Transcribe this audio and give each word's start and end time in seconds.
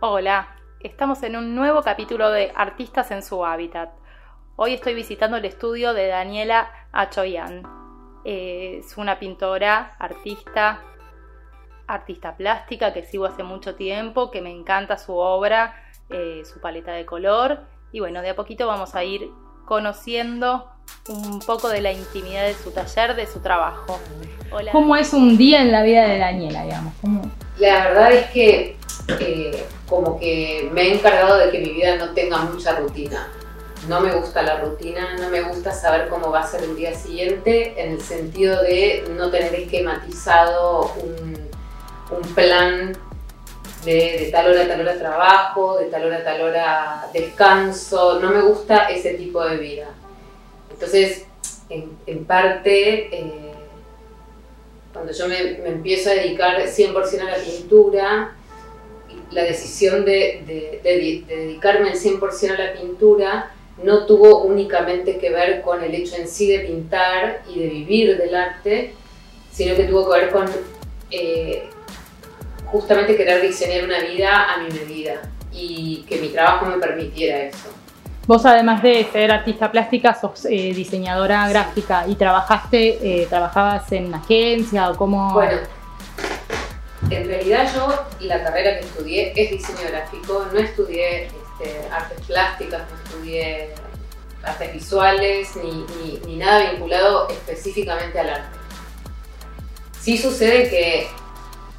Hola, 0.00 0.48
estamos 0.80 1.22
en 1.22 1.36
un 1.36 1.54
nuevo 1.54 1.80
capítulo 1.80 2.30
de 2.30 2.52
Artistas 2.54 3.10
en 3.12 3.22
su 3.22 3.46
hábitat. 3.46 3.88
Hoy 4.56 4.74
estoy 4.74 4.92
visitando 4.92 5.38
el 5.38 5.46
estudio 5.46 5.94
de 5.94 6.08
Daniela 6.08 6.70
Achoyan. 6.92 7.62
Es 8.22 8.98
una 8.98 9.18
pintora, 9.18 9.96
artista, 9.98 10.82
artista 11.86 12.36
plástica 12.36 12.92
que 12.92 13.04
sigo 13.04 13.24
hace 13.24 13.42
mucho 13.42 13.74
tiempo, 13.74 14.30
que 14.30 14.42
me 14.42 14.50
encanta 14.50 14.98
su 14.98 15.16
obra, 15.16 15.74
eh, 16.10 16.42
su 16.44 16.60
paleta 16.60 16.92
de 16.92 17.06
color 17.06 17.60
y 17.90 18.00
bueno, 18.00 18.20
de 18.20 18.28
a 18.28 18.36
poquito 18.36 18.66
vamos 18.66 18.94
a 18.94 19.02
ir 19.02 19.30
conociendo 19.64 20.70
un 21.08 21.38
poco 21.38 21.70
de 21.70 21.80
la 21.80 21.92
intimidad 21.92 22.44
de 22.44 22.52
su 22.52 22.70
taller, 22.70 23.16
de 23.16 23.26
su 23.26 23.40
trabajo. 23.40 23.98
Hola. 24.52 24.72
¿Cómo 24.72 24.94
es 24.94 25.14
un 25.14 25.38
día 25.38 25.62
en 25.62 25.72
la 25.72 25.82
vida 25.82 26.06
de 26.06 26.18
Daniela, 26.18 26.64
digamos? 26.64 26.92
La 27.56 27.88
verdad 27.88 28.12
es 28.12 28.26
que 28.26 28.76
eh, 29.20 29.64
como 29.88 30.18
que 30.18 30.68
me 30.72 30.82
he 30.82 30.94
encargado 30.94 31.38
de 31.38 31.50
que 31.50 31.58
mi 31.58 31.70
vida 31.70 31.96
no 31.96 32.12
tenga 32.14 32.38
mucha 32.38 32.76
rutina. 32.76 33.28
No 33.88 34.00
me 34.00 34.12
gusta 34.12 34.42
la 34.42 34.58
rutina, 34.60 35.16
no 35.18 35.28
me 35.28 35.42
gusta 35.42 35.72
saber 35.72 36.08
cómo 36.08 36.30
va 36.30 36.40
a 36.40 36.46
ser 36.46 36.64
el 36.64 36.74
día 36.74 36.94
siguiente, 36.94 37.80
en 37.80 37.92
el 37.92 38.00
sentido 38.00 38.62
de 38.62 39.04
no 39.16 39.30
tener 39.30 39.54
esquematizado 39.54 40.92
un, 41.02 41.36
un 42.10 42.34
plan 42.34 42.96
de, 43.86 44.28
tal 44.32 44.50
hora 44.50 44.62
a 44.62 44.68
tal 44.68 44.80
hora 44.80 44.98
trabajo, 44.98 45.78
de 45.78 45.86
tal 45.86 46.04
hora 46.04 46.18
a 46.18 46.24
tal 46.24 46.40
hora 46.42 47.06
descanso, 47.12 48.20
no 48.20 48.30
me 48.30 48.40
gusta 48.42 48.88
ese 48.90 49.14
tipo 49.14 49.42
de 49.44 49.56
vida. 49.56 49.88
Entonces, 50.70 51.24
en, 51.68 52.24
parte, 52.24 53.16
eh, 53.16 53.52
cuando 54.92 55.12
yo 55.12 55.28
me, 55.28 55.38
empiezo 55.66 56.10
a 56.10 56.14
dedicar 56.14 56.60
100% 56.60 57.20
a 57.20 57.38
la 57.38 57.44
pintura, 57.44 58.36
la 59.30 59.42
decisión 59.42 60.04
de, 60.04 60.80
dedicarme 60.82 61.90
al 61.90 61.96
100% 61.96 62.50
a 62.50 62.58
la 62.58 62.72
pintura 62.74 63.50
no 63.82 64.06
tuvo 64.06 64.42
únicamente 64.42 65.18
que 65.18 65.30
ver 65.30 65.60
con 65.60 65.82
el 65.82 65.94
hecho 65.94 66.16
en 66.16 66.28
sí 66.28 66.48
de 66.48 66.60
pintar 66.60 67.42
y 67.48 67.60
de 67.60 67.68
vivir 67.68 68.16
del 68.16 68.34
arte, 68.34 68.94
sino 69.50 69.76
que 69.76 69.84
tuvo 69.84 70.10
que 70.10 70.20
ver 70.20 70.30
con 70.30 70.46
eh, 71.10 71.68
justamente 72.66 73.16
querer 73.16 73.42
diseñar 73.42 73.84
una 73.84 74.00
vida 74.00 74.54
a 74.54 74.62
mi 74.62 74.70
medida 74.70 75.20
y 75.52 76.04
que 76.08 76.18
mi 76.18 76.28
trabajo 76.28 76.66
me 76.66 76.78
permitiera 76.78 77.38
eso. 77.44 77.68
Vos 78.26 78.44
además 78.44 78.82
de 78.82 79.06
ser 79.12 79.30
artista 79.30 79.70
plástica, 79.70 80.12
sos 80.14 80.46
eh, 80.46 80.72
diseñadora 80.74 81.48
gráfica 81.48 82.06
y 82.08 82.16
trabajaste, 82.16 83.22
eh, 83.22 83.26
trabajabas 83.28 83.90
en 83.92 84.12
agencia 84.12 84.90
o 84.90 84.96
cómo... 84.96 85.32
Bueno, 85.32 85.58
en 87.10 87.28
realidad 87.28 87.72
yo 87.74 88.04
la 88.20 88.42
carrera 88.42 88.78
que 88.78 88.86
estudié 88.86 89.32
es 89.36 89.50
diseño 89.50 89.88
gráfico, 89.88 90.46
no 90.52 90.58
estudié 90.58 91.26
este, 91.26 91.88
artes 91.90 92.20
plásticas, 92.26 92.82
no 92.90 92.96
estudié 93.04 93.74
artes 94.42 94.72
visuales 94.72 95.48
ni, 95.56 96.36
nada 96.36 96.70
vinculado 96.70 97.28
específicamente 97.28 98.18
al 98.18 98.30
arte. 98.30 98.58
Sí 100.00 100.18
sucede 100.18 100.68
que 100.68 101.08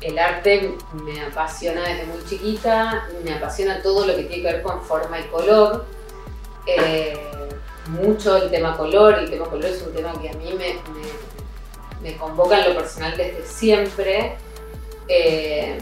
el 0.02 0.20
arte 0.20 0.76
me 0.94 1.22
apasiona 1.22 1.82
desde 1.82 2.06
muy 2.06 2.24
chiquita, 2.26 3.08
me 3.24 3.34
apasiona 3.34 3.82
todo 3.82 4.06
lo 4.06 4.16
que 4.16 4.24
tiene 4.24 4.44
que 4.44 4.54
ver 4.54 4.62
con 4.62 4.82
forma 4.84 5.20
y 5.20 5.24
color. 5.24 5.86
Eh, 6.66 7.18
mucho 7.88 8.36
el 8.36 8.50
tema 8.50 8.76
color, 8.76 9.16
el 9.20 9.30
tema 9.30 9.46
color 9.46 9.66
es 9.66 9.82
un 9.82 9.94
tema 9.94 10.14
que 10.22 10.30
a 10.30 10.34
mí 10.34 10.54
me, 10.54 12.18
convoca 12.18 12.60
en 12.60 12.70
lo 12.70 12.76
personal 12.80 13.16
desde 13.18 13.46
siempre. 13.46 14.38
Eh, 15.08 15.78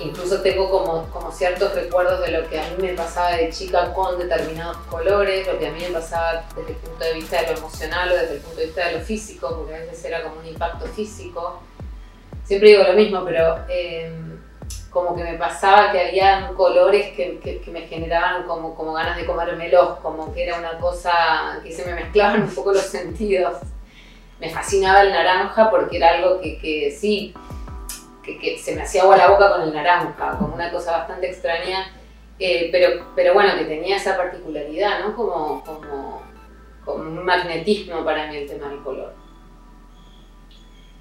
incluso 0.00 0.40
tengo 0.42 0.68
como, 0.70 1.32
ciertos 1.32 1.74
recuerdos 1.74 2.20
de 2.20 2.30
lo 2.30 2.48
que 2.48 2.60
a 2.60 2.68
mí 2.70 2.76
me 2.78 2.94
pasaba 2.94 3.32
de 3.32 3.50
chica 3.50 3.92
con 3.92 4.18
determinados 4.18 4.76
colores, 4.88 5.46
lo 5.46 5.58
que 5.58 5.68
a 5.68 5.72
mí 5.72 5.80
me 5.80 5.92
pasaba 5.92 6.44
desde 6.56 6.72
el 6.72 6.76
punto 6.76 7.04
de 7.04 7.14
vista 7.14 7.40
de 7.40 7.52
lo 7.52 7.58
emocional 7.58 8.12
o 8.12 8.14
desde 8.14 8.34
el 8.34 8.40
punto 8.40 8.60
de 8.60 8.66
vista 8.66 8.86
de 8.86 8.98
lo 8.98 9.00
físico, 9.00 9.56
porque 9.56 9.74
a 9.74 9.78
veces 9.78 10.04
era 10.04 10.22
como 10.22 10.40
un 10.40 10.46
impacto 10.46 10.86
físico 10.86 11.60
siempre 12.44 12.70
digo 12.70 12.84
lo 12.84 12.92
mismo, 12.92 13.24
pero 13.24 13.58
eh, 13.68 14.12
como 14.90 15.16
que 15.16 15.24
me 15.24 15.34
pasaba 15.34 15.90
que 15.90 16.00
había 16.00 16.48
colores 16.56 17.12
que, 17.14 17.62
me 17.72 17.82
generaban 17.82 18.44
como 18.44 18.92
ganas 18.92 19.16
de 19.16 19.26
comérmelos, 19.26 19.98
como 20.00 20.32
que 20.32 20.44
era 20.44 20.58
una 20.58 20.78
cosa 20.78 21.60
que 21.62 21.72
se 21.72 21.84
me 21.84 21.94
mezclaban 21.94 22.42
un 22.42 22.54
poco 22.54 22.72
los 22.72 22.82
sentidos. 22.82 23.58
Me 24.38 24.50
fascinaba 24.50 25.02
el 25.02 25.10
naranja 25.10 25.70
porque 25.70 25.96
era 25.96 26.10
algo 26.10 26.40
que, 26.40 26.96
sí, 26.96 27.34
que, 28.24 28.58
se 28.58 28.74
me 28.74 28.82
hacía 28.82 29.02
agua 29.02 29.16
la 29.16 29.30
boca 29.30 29.50
con 29.50 29.62
el 29.62 29.74
naranja, 29.74 30.36
como 30.38 30.54
una 30.54 30.70
cosa 30.70 30.98
bastante 30.98 31.28
extraña, 31.28 31.92
eh, 32.38 32.68
pero, 32.72 33.12
pero 33.14 33.34
bueno, 33.34 33.56
que 33.56 33.64
tenía 33.64 33.96
esa 33.96 34.16
particularidad, 34.16 35.00
¿no? 35.00 35.14
Como, 35.14 35.62
como, 35.64 36.22
un 36.86 37.24
magnetismo 37.24 38.04
para 38.04 38.26
mí 38.26 38.36
el 38.36 38.48
tema 38.48 38.68
del 38.68 38.82
color. 38.82 39.14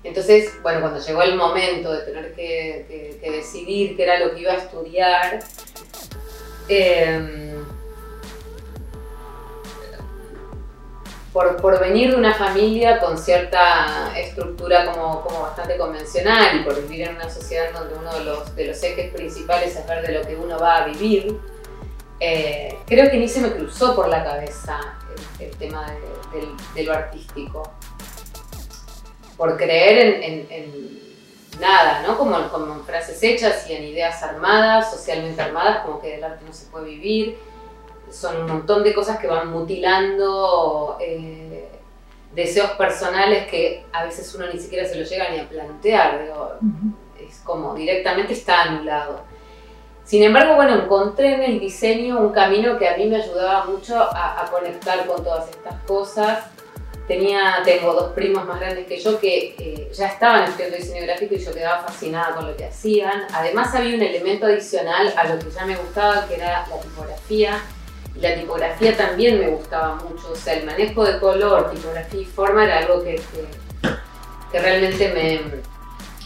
Entonces, 0.03 0.62
bueno, 0.62 0.81
cuando 0.81 1.00
llegó 1.00 1.22
el 1.23 1.35
momento 1.35 1.91
de 1.91 2.06
tener 2.06 2.33
que, 2.33 3.19
decidir 3.22 3.95
qué 3.95 4.03
era 4.03 4.19
lo 4.19 4.33
que 4.33 4.41
iba 4.41 4.53
a 4.53 4.57
estudiar, 4.57 5.39
em, 6.67 7.52
por, 11.33 11.79
venir 11.79 12.11
de 12.11 12.16
una 12.16 12.35
familia 12.35 12.99
con 12.99 13.17
cierta 13.17 14.13
estructura 14.16 14.85
como, 14.85 15.23
bastante 15.41 15.77
convencional 15.77 16.59
y 16.59 16.63
por 16.63 16.79
vivir 16.81 17.07
en 17.07 17.16
una 17.16 17.29
sociedad 17.29 17.73
donde 17.73 17.95
uno 17.95 18.13
de 18.13 18.23
los, 18.23 18.55
de 18.55 18.67
los 18.67 18.83
ejes 18.83 19.11
principales 19.11 19.75
es 19.75 19.88
ver 19.88 20.05
de 20.05 20.13
lo 20.13 20.21
que 20.21 20.35
uno 20.35 20.59
va 20.59 20.83
a 20.83 20.85
vivir, 20.85 21.39
eh, 22.19 22.77
creo 22.85 23.09
que 23.09 23.17
ni 23.17 23.27
se 23.27 23.41
me 23.41 23.51
cruzó 23.51 23.95
por 23.95 24.07
la 24.07 24.23
cabeza 24.23 24.79
el, 25.39 25.49
tema 25.57 25.88
de 26.75 26.83
lo 26.83 26.94
artístico 26.94 27.73
por 29.38 29.57
creer 29.57 30.21
en, 30.23 31.01
nada, 31.59 32.01
¿no? 32.07 32.17
Como, 32.17 32.50
como, 32.50 32.73
en 32.73 32.85
frases 32.85 33.21
hechas 33.21 33.69
y 33.69 33.73
en 33.73 33.83
ideas 33.83 34.23
armadas, 34.23 34.91
socialmente 34.91 35.41
armadas, 35.41 35.85
como 35.85 36.01
que 36.01 36.11
del 36.11 36.23
arte 36.23 36.44
no 36.45 36.53
se 36.53 36.65
puede 36.67 36.85
vivir. 36.85 37.38
Son 38.13 38.41
un 38.41 38.47
montón 38.47 38.84
de 38.84 38.94
cosas 38.94 39.19
que 39.19 39.28
van 39.28 39.50
mutilando 39.50 40.97
eh, 41.01 41.68
deseos 42.34 42.72
personales 42.72 43.47
que 43.47 43.85
a 43.91 44.03
veces 44.03 44.34
uno 44.35 44.46
ni 44.53 44.59
siquiera 44.59 44.88
se 44.88 44.96
lo 44.96 45.03
llega 45.03 45.29
ni 45.29 45.40
a 45.40 45.50
plantear. 45.50 46.29
Es 47.19 47.40
como 47.44 47.74
directamente 47.74 48.34
está 48.34 48.63
anulado. 48.63 49.22
Sin 50.03 50.22
embargo, 50.22 50.56
bueno, 50.56 50.75
encontré 50.75 51.35
en 51.35 51.44
el 51.44 51.59
diseño 51.59 52.19
un 52.19 52.31
camino 52.31 52.78
que 52.78 52.88
a 52.88 52.97
mí 52.97 53.06
me 53.07 53.16
ayudaba 53.16 53.66
mucho 53.66 53.96
a 53.97 54.45
conectar 54.51 55.06
con 55.07 55.24
todas 55.24 55.50
estas 55.50 55.81
cosas 55.84 56.44
Tenía, 57.07 57.62
tengo 57.66 57.94
dos 57.94 58.13
primos 58.13 58.45
más 58.45 58.62
grandes 58.62 58.88
que 58.88 58.97
yo 58.97 59.19
que 59.19 59.56
eh, 59.59 59.91
ya 59.94 60.07
estaban 60.07 60.45
estudiando 60.45 60.78
diseño 60.78 61.03
gráfico 61.03 61.35
y 61.35 61.40
yo 61.40 61.53
quedaba 61.53 61.84
fascinada 61.84 62.34
con 62.34 62.47
lo 62.47 62.56
que 62.56 62.66
hacían. 62.66 63.25
Además 63.34 63.75
había 63.75 63.95
un 63.95 64.01
elemento 64.01 64.45
adicional 64.45 65.13
a 65.18 65.28
lo 65.28 65.38
que 65.38 65.51
ya 65.51 65.66
me 65.66 65.75
gustaba, 65.75 66.25
que 66.28 66.35
era 66.35 66.66
la 66.69 66.80
tipografía. 66.80 67.62
La 68.23 68.35
tipografía 68.35 68.95
también 68.95 69.38
me 69.38 69.50
gustaba 69.50 69.95
mucho. 69.95 70.31
O 70.31 70.35
sea, 70.35 70.53
el 70.53 70.66
manejo 70.66 71.03
de 71.03 71.19
color, 71.19 71.69
tipografía 71.72 72.22
y 72.22 72.25
forma 72.25 72.63
era 72.63 72.78
algo 72.78 73.03
que, 73.03 73.22
que, 74.50 74.59
realmente 74.59 75.11
me, 75.13 75.41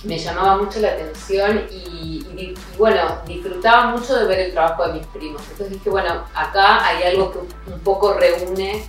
me, 0.08 0.20
llamaba 0.20 0.58
mucho 0.58 0.80
la 0.80 0.90
atención 0.90 1.66
y, 1.72 2.54
bueno, 2.78 3.02
disfrutaba 3.26 3.88
mucho 3.98 4.16
de 4.16 4.26
ver 4.28 4.40
el 4.42 4.52
trabajo 4.52 4.88
de 4.88 4.94
mis 4.94 5.08
primos. 5.08 5.42
Entonces 5.50 5.72
dije, 5.72 5.90
bueno, 5.90 6.24
acá 6.36 6.86
hay 6.86 7.02
algo 7.02 7.32
que 7.32 7.40
un 7.72 7.80
poco 7.80 8.14
reúne 8.14 8.88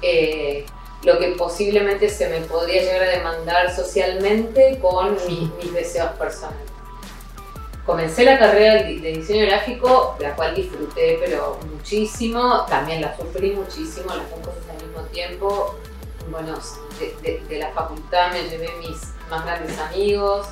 eh, 0.00 0.64
lo 1.02 1.18
que 1.18 1.32
posiblemente 1.32 2.08
se 2.08 2.30
me 2.30 2.40
podría 2.46 2.80
llegar 2.80 3.02
a 3.02 3.10
demandar 3.10 3.76
socialmente 3.76 4.78
con 4.80 5.18
mis, 5.28 5.74
deseos 5.74 6.12
personales. 6.12 6.71
Comencé 7.84 8.24
la 8.24 8.38
carrera 8.38 8.74
de 8.84 9.12
diseño 9.12 9.44
gráfico, 9.46 10.16
la 10.20 10.36
cual 10.36 10.54
disfruté 10.54 11.18
pero 11.20 11.58
muchísimo, 11.68 12.64
también 12.66 13.00
la 13.00 13.16
sufrí 13.16 13.50
muchísimo, 13.50 14.14
las 14.14 14.30
dos 14.30 14.38
cosas 14.38 14.62
al 14.70 14.86
mismo 14.86 15.02
tiempo. 15.12 15.74
Bueno, 16.30 16.56
de, 17.20 17.58
la 17.58 17.70
facultad 17.70 18.32
me 18.32 18.44
llevé 18.44 18.70
mis 18.78 19.00
más 19.28 19.44
grandes 19.44 19.76
amigos, 19.80 20.46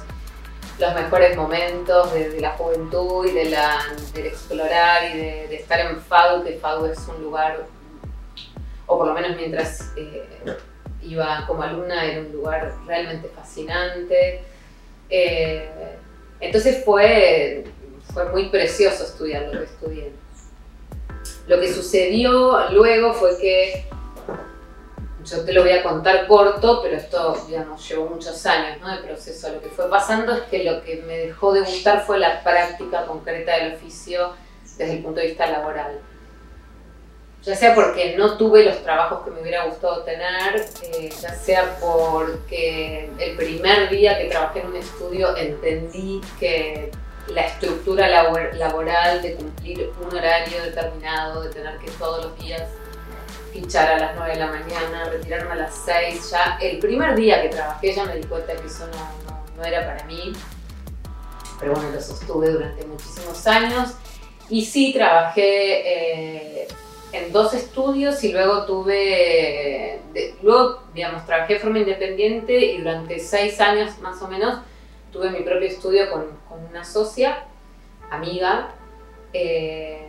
los 0.81 0.95
mejores 0.95 1.37
momentos 1.37 2.13
de, 2.13 2.41
la 2.41 2.51
juventud 2.53 3.25
y 3.25 3.31
de 3.31 3.45
la, 3.51 3.79
del 4.13 4.27
explorar 4.27 5.05
y 5.15 5.19
de, 5.19 5.55
estar 5.55 5.79
en 5.79 6.01
FADU, 6.01 6.43
que 6.43 6.55
FADU 6.55 6.87
es 6.87 6.99
un 7.07 7.23
lugar 7.23 7.65
o 8.87 8.99
por 8.99 9.07
lo 9.07 9.15
menos 9.15 9.37
mientras 9.37 9.93
eh, 9.97 10.57
iba 11.03 11.45
como 11.47 11.63
alumna, 11.63 12.05
era 12.05 12.23
un 12.23 12.33
lugar 12.33 12.75
realmente 12.87 13.29
fascinante. 13.29 14.43
Eh, 15.09 15.97
entonces 16.41 16.85
fue, 16.85 17.65
fue 18.13 18.31
muy 18.31 18.49
precioso 18.49 19.05
estudiar 19.05 19.43
lo 19.53 19.61
que 19.61 19.65
estudié. 19.65 20.13
Lo 21.47 21.61
que 21.61 21.73
sucedió 21.73 22.71
luego 22.71 23.13
fue 23.13 23.37
que 23.39 23.87
yo 25.25 25.45
te 25.45 25.53
lo 25.53 25.63
voy 25.63 25.73
a 25.73 25.83
contar 25.83 26.27
corto, 26.27 26.81
pero 26.83 26.97
esto, 26.97 27.37
digamos, 27.47 27.87
llevó 27.89 28.07
muchos 28.07 28.45
años 28.47 28.81
¿no? 28.81 28.91
de 28.91 29.03
proceso. 29.03 29.51
Lo 29.51 29.61
que 29.61 29.69
fue 29.69 29.89
pasando 29.89 30.33
es 30.33 30.43
que 30.43 30.65
lo 30.65 30.83
que 30.83 31.03
me 31.07 31.19
dejó 31.19 31.53
de 31.53 31.61
gustar 31.61 32.05
fue 32.07 32.19
la 32.19 32.43
práctica 32.43 33.05
concreta 33.07 33.57
del 33.57 33.75
oficio 33.75 34.33
desde 34.79 34.95
el 34.95 35.03
punto 35.03 35.21
de 35.21 35.29
vista 35.29 35.47
laboral. 35.47 36.01
Ya 37.43 37.57
sea 37.57 37.75
porque 37.75 38.17
no 38.19 38.37
tuve 38.37 38.65
los 38.65 38.83
trabajos 38.83 39.25
que 39.25 39.31
me 39.31 39.41
hubiera 39.41 39.65
gustado 39.65 40.03
tener, 40.03 40.67
eh, 40.83 41.11
ya 41.23 41.35
sea 41.35 41.79
porque 41.81 43.09
el 43.19 43.37
primer 43.37 43.89
día 43.89 44.19
que 44.19 44.27
trabajé 44.27 44.61
en 44.61 44.67
un 44.67 44.77
estudio 44.77 45.35
entendí 45.37 46.21
que 46.39 46.91
la 47.29 47.47
estructura 47.47 48.09
laboral 48.53 49.23
de 49.23 49.35
cumplir 49.35 49.91
un 50.01 50.15
horario 50.15 50.63
determinado, 50.63 51.43
de 51.43 51.51
tener 51.51 51.79
que 51.79 51.91
todos 51.93 52.27
los 52.27 52.39
días 52.39 52.63
fichar 53.53 53.89
a 53.89 53.99
las 53.99 54.17
9 54.17 54.33
de 54.33 54.39
la 54.39 54.47
mañana, 54.47 55.05
retirarme 55.11 55.53
a 55.53 55.57
las 55.57 55.75
6, 55.85 56.31
ya 56.31 56.59
el 56.61 56.79
primer 56.79 57.15
día 57.15 57.43
que 57.43 57.49
trabajé 57.49 57.95
ya 57.95 58.05
me 58.05 58.17
di 58.17 58.25
cuenta 58.25 58.55
que 58.55 58.67
eso 58.67 58.87
no, 59.57 59.65
era 59.65 59.87
para 59.87 60.05
mí, 60.05 60.33
pero 61.59 61.75
bueno, 61.75 61.91
lo 61.91 62.01
sostuve 62.01 62.51
durante 62.51 62.85
muchísimos 62.87 63.47
años. 63.47 63.91
Y 64.49 64.65
sí 64.65 64.93
trabajé 64.93 66.63
eh, 66.65 66.69
en 67.13 67.33
dos 67.33 67.55
estudios 67.55 68.23
y 68.25 68.33
luego 68.33 68.65
tuve, 68.67 70.01
luego 70.43 70.83
digamos, 70.95 71.27
trabajé 71.27 71.55
de 71.55 71.61
forma 71.61 71.81
independiente 71.81 72.57
y 72.57 72.79
durante 72.79 73.19
seis 73.19 73.61
años 73.61 73.99
más 74.01 74.21
o 74.23 74.29
menos 74.29 74.61
tuve 75.13 75.31
mi 75.31 75.41
propio 75.41 75.69
estudio 75.69 76.11
con, 76.11 76.41
una 76.71 76.85
socia, 76.85 77.45
amiga. 78.11 78.75
Eh, 79.33 80.09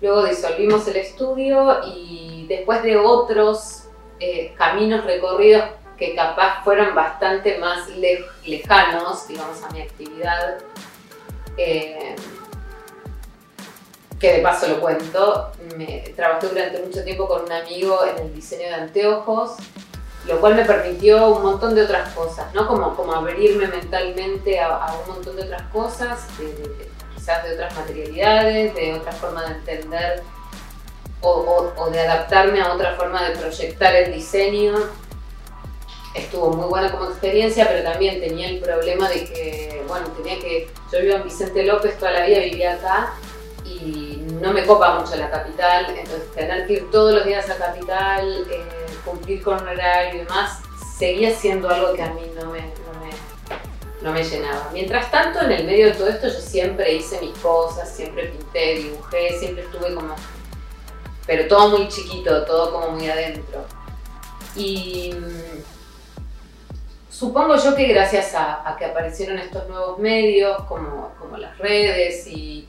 luego 0.00 0.24
disolvimos 0.24 0.86
el 0.88 0.96
estudio 0.96 1.80
y 1.86 2.46
después 2.48 2.82
de 2.82 2.96
otros 2.96 3.88
eh, 4.20 4.54
caminos 4.56 5.04
recorridos 5.04 5.64
que 5.96 6.14
capaz 6.14 6.62
fueron 6.62 6.94
bastante 6.94 7.58
más 7.58 7.88
lejanos, 8.44 9.26
digamos, 9.26 9.62
a 9.62 9.70
mi 9.70 9.80
actividad, 9.80 10.58
eh, 11.56 12.14
que 14.18 14.34
de 14.34 14.38
paso 14.40 14.68
lo 14.68 14.80
cuento, 14.80 15.52
me, 15.76 16.12
trabajé 16.14 16.48
durante 16.48 16.82
mucho 16.82 17.04
tiempo 17.04 17.28
con 17.28 17.42
un 17.42 17.52
amigo 17.52 18.00
en 18.04 18.26
el 18.26 18.34
diseño 18.34 18.68
de 18.68 18.74
anteojos, 18.74 19.56
lo 20.26 20.40
cual 20.40 20.54
me 20.54 20.64
permitió 20.64 21.28
un 21.36 21.42
montón 21.42 21.74
de 21.74 21.82
otras 21.82 22.12
cosas, 22.14 22.52
¿no? 22.54 22.66
Como, 22.66 22.96
como 22.96 23.12
abrirme 23.12 23.68
mentalmente 23.68 24.58
a, 24.58 24.94
un 25.04 25.14
montón 25.14 25.36
de 25.36 25.42
otras 25.42 25.62
cosas, 25.70 26.26
quizás 27.14 27.44
de 27.44 27.54
otras 27.54 27.76
materialidades, 27.76 28.74
de 28.74 28.94
otra 28.94 29.12
forma 29.12 29.44
de 29.44 29.54
entender 29.54 30.22
o, 31.20 31.72
o, 31.76 31.90
de 31.90 32.00
adaptarme 32.00 32.60
a 32.60 32.72
otra 32.72 32.94
forma 32.96 33.28
de 33.28 33.36
proyectar 33.36 33.94
el 33.94 34.14
diseño. 34.14 34.74
Estuvo 36.14 36.50
muy 36.50 36.68
buena 36.68 36.90
como 36.90 37.10
experiencia, 37.10 37.68
pero 37.68 37.82
también 37.82 38.20
tenía 38.20 38.48
el 38.48 38.60
problema 38.60 39.08
de 39.10 39.24
que, 39.26 39.84
bueno, 39.86 40.08
tenía 40.08 40.40
que, 40.40 40.70
yo 40.90 41.00
vivo 41.00 41.16
en 41.16 41.24
Vicente 41.24 41.62
López 41.62 41.98
toda 41.98 42.12
la 42.12 42.26
vida, 42.26 42.38
vivía 42.38 42.72
acá 42.72 43.12
y 43.66 44.26
no 44.40 44.52
me 44.52 44.64
copa 44.64 44.98
mucho 44.98 45.16
la 45.16 45.30
capital, 45.30 45.86
entonces 45.96 46.30
tener 46.32 46.66
que 46.66 46.74
ir 46.74 46.90
todos 46.90 47.14
los 47.14 47.24
días 47.24 47.48
a 47.50 47.56
capital, 47.56 48.46
eh, 48.50 48.64
cumplir 49.04 49.42
con 49.42 49.60
un 49.60 49.68
horario 49.68 50.14
y 50.14 50.24
demás, 50.24 50.60
seguía 50.98 51.34
siendo 51.34 51.68
algo 51.68 51.94
que 51.94 52.02
a 52.02 52.10
mí 52.10 52.22
no 52.34 52.50
me, 52.50 52.60
no 54.02 54.12
me, 54.12 54.22
llenaba. 54.22 54.70
Mientras 54.72 55.10
tanto, 55.10 55.40
en 55.42 55.52
el 55.52 55.64
medio 55.64 55.86
de 55.86 55.92
todo 55.94 56.08
esto 56.08 56.28
yo 56.28 56.40
siempre 56.40 56.94
hice 56.94 57.20
mis 57.20 57.36
cosas, 57.38 57.90
siempre 57.90 58.26
pinté, 58.26 58.76
dibujé, 58.76 59.38
siempre 59.38 59.64
estuve 59.64 59.94
como, 59.94 60.14
pero 61.26 61.48
todo 61.48 61.76
muy 61.76 61.88
chiquito, 61.88 62.44
todo 62.44 62.72
como 62.72 62.90
muy 62.90 63.08
adentro. 63.08 63.64
Y 64.54 65.12
mm, 65.12 65.62
supongo 67.10 67.56
yo 67.56 67.74
que 67.74 67.86
gracias 67.88 68.34
a, 68.34 68.76
que 68.78 68.84
aparecieron 68.84 69.38
estos 69.38 69.68
nuevos 69.68 69.98
medios 69.98 70.62
como, 70.64 71.12
como 71.18 71.36
las 71.36 71.58
redes 71.58 72.26
y 72.28 72.68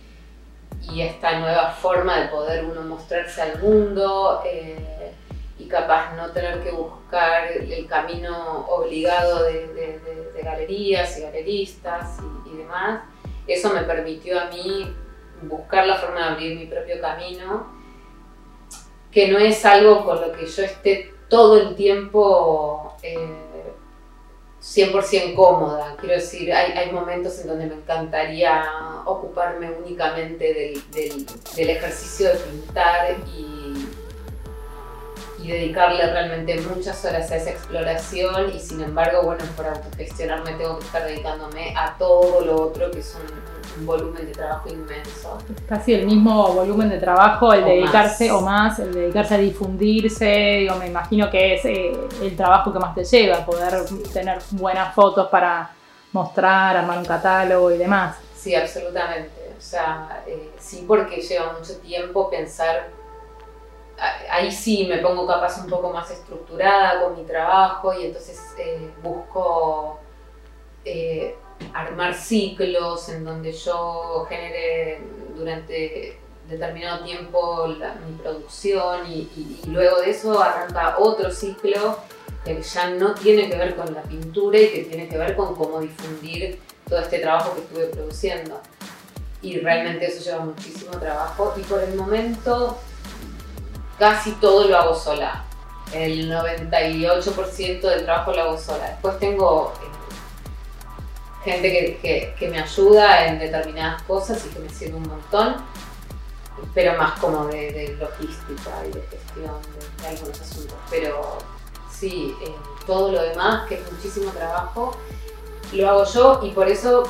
y 0.92 1.01
esta 1.01 1.39
nueva 1.39 1.72
forma 1.72 2.19
de 2.19 2.28
poder 2.28 2.66
uno 2.66 2.81
mostrarse 2.81 3.42
al 3.42 3.60
mundo 3.62 4.42
eh, 4.45 5.12
y 5.60 5.68
capaz 5.68 6.16
no 6.16 6.31
tener 6.31 6.63
que 6.63 6.72
buscar 6.72 7.51
el 7.51 7.88
camino 7.88 8.66
obligado 8.68 9.44
de, 9.44 10.00
galerías 10.44 11.18
y 11.18 11.22
galeristas 11.24 12.19
y, 12.45 12.57
demás. 12.57 13.01
Eso 13.48 13.74
me 13.74 13.81
permitió 13.81 14.39
a 14.39 14.45
mí 14.45 14.94
buscar 15.42 15.86
la 15.86 15.95
forma 15.95 16.19
de 16.19 16.25
abrir 16.25 16.57
mi 16.57 16.66
propio 16.66 17.01
camino, 17.01 17.68
que 19.12 19.30
no 19.30 19.38
es 19.38 19.66
algo 19.66 20.06
con 20.06 20.22
lo 20.22 20.31
que 20.31 20.45
yo 20.45 20.63
esté 20.63 21.13
todo 21.30 21.57
el 21.60 21.75
tiempo... 21.75 22.95
Eh, 23.04 23.46
100% 24.62 25.36
cómoda. 25.36 25.95
Quiero 26.00 26.15
decir, 26.15 26.51
hay, 26.54 26.92
momentos 26.92 27.39
en 27.39 27.48
donde 27.48 27.68
me 27.68 27.75
encantaría 27.75 28.63
ocuparme 29.06 29.71
únicamente 29.71 30.81
del, 30.95 31.69
ejercicio 31.69 32.30
de 32.30 32.36
pintar 32.36 33.18
y, 33.36 33.48
dedicarle 35.48 36.06
realmente 36.06 36.59
muchas 36.59 37.06
horas 37.06 37.31
a 37.31 37.38
esa 37.38 37.51
exploración 37.51 38.54
y 38.54 38.59
sin 38.59 38.81
embargo, 38.81 39.21
bueno, 39.21 39.45
por 39.56 39.65
autogestionarme 39.68 40.51
tengo 40.56 40.77
que 40.77 40.86
estar 40.86 41.06
dedicándome 41.06 41.74
a 41.77 41.95
todo 41.98 42.42
lo 42.42 42.63
otro 42.63 42.92
que 42.92 43.00
es 43.00 43.15
un, 43.15 43.56
volumen 43.85 44.25
de 44.25 44.31
trabajo 44.31 44.69
inmenso. 44.69 45.38
Casi 45.68 45.94
el 45.94 46.06
mismo 46.06 46.53
volumen 46.53 46.89
de 46.89 46.97
trabajo, 46.97 47.53
el 47.53 47.65
dedicarse 47.65 48.31
o 48.31 48.41
más, 48.41 48.79
el 48.79 48.94
dedicarse 48.94 49.35
a 49.35 49.38
difundirse, 49.38 50.25
digo, 50.59 50.75
me 50.75 50.88
imagino 50.88 51.29
que 51.29 51.56
es 51.56 51.65
eh, 51.65 51.97
el 52.21 52.35
trabajo 52.35 52.71
que 52.74 52.79
más 52.79 52.95
te 52.95 53.03
lleva, 53.03 53.45
poder 53.45 53.85
tener 54.13 54.39
buenas 54.51 54.94
fotos 54.94 55.27
para 55.27 55.71
mostrar, 56.13 56.77
armar 56.77 56.97
un 56.97 57.06
catálogo 57.06 57.71
y 57.71 57.77
demás. 57.77 58.18
Sí, 58.35 58.56
absolutamente. 58.56 59.53
O 59.57 59.62
sea, 59.62 60.23
eh, 60.27 60.51
sí 60.59 60.85
porque 60.88 61.21
lleva 61.21 61.53
mucho 61.53 61.77
tiempo 61.80 62.30
pensar 62.30 62.97
ahí 64.30 64.51
sí 64.51 64.85
me 64.88 64.97
pongo 64.97 65.25
capaz 65.25 65.59
un 65.59 65.69
poco 65.69 65.91
más 65.91 66.09
estructurada 66.12 67.01
con 67.01 67.18
mi 67.18 67.23
trabajo 67.23 67.94
y 67.94 68.06
entonces 68.06 68.39
eh, 68.59 68.91
busco 69.01 70.00
eh, 70.85 71.35
armar 71.74 72.14
ciclos 72.14 73.10
en 73.10 73.24
donde 73.24 73.52
yo 73.52 74.25
genere 74.30 75.02
durante 75.36 76.18
determinado 76.50 77.04
tiempo 77.04 77.68
mi 77.68 78.18
producción 78.22 79.06
y, 79.08 79.62
luego 79.68 80.02
de 80.02 80.12
eso 80.12 80.42
arranca 80.42 80.96
otro 80.98 81.31
ciclo 81.31 82.00
que 82.46 82.62
ya 82.62 82.90
no 82.92 83.14
tiene 83.14 83.50
que 83.50 83.58
ver 83.58 83.75
con 83.75 83.94
la 83.94 84.02
pintura 84.04 84.58
y 84.60 84.69
que 84.69 84.84
tiene 84.84 85.10
que 85.10 85.18
ver 85.18 85.36
con 85.36 85.56
cómo 85.56 85.81
difundir 85.81 86.60
todo 86.88 87.00
este 87.00 87.19
trabajo 87.19 87.54
que 87.54 87.62
estuve 87.62 87.86
produciendo. 87.88 88.62
Y 89.42 89.60
realmente 89.60 90.08
eso 90.08 90.24
lleva 90.24 90.46
muchísimo 90.46 90.92
trabajo 90.92 91.54
y 91.58 91.62
por 91.62 91.84
el 91.84 91.96
momento 91.96 92.78
casi 94.00 94.31
todo 94.33 94.68
lo 94.68 94.78
hago 94.78 94.95
sola. 94.95 95.44
El 95.94 96.31
98% 96.31 97.81
del 97.81 98.04
trabajo 98.06 98.33
lo 98.33 98.42
hago 98.42 98.57
sola. 98.57 98.90
Después 98.90 99.19
tengo 99.19 99.74
eh, 99.81 99.96
gente 101.47 102.35
que, 102.37 102.47
me 102.49 102.59
ayuda 102.59 103.27
en 103.27 103.39
determinadas 103.39 104.04
cosas 104.04 104.45
y 104.45 104.49
que 104.49 104.59
me 104.59 104.69
sirve 104.69 104.95
un 104.95 105.07
montón, 105.07 105.56
pero 106.73 106.97
más 106.97 107.19
como 107.19 107.45
de, 107.47 107.95
logística 107.99 108.71
y 108.85 108.92
de 108.92 109.01
gestión 109.01 109.56
de, 110.01 110.07
algunos 110.07 110.42
asuntos. 110.42 110.77
Pero 110.89 111.37
sí, 111.92 112.35
eh, 112.44 112.51
todo 112.85 113.11
lo 113.11 113.21
demás, 113.21 113.68
que 113.68 113.75
es 113.75 113.92
muchísimo 113.92 114.31
trabajo, 114.31 114.97
lo 115.73 115.89
hago 115.89 116.06
yo 116.06 116.39
y 116.44 116.51
por 116.51 116.68
eso, 116.68 117.04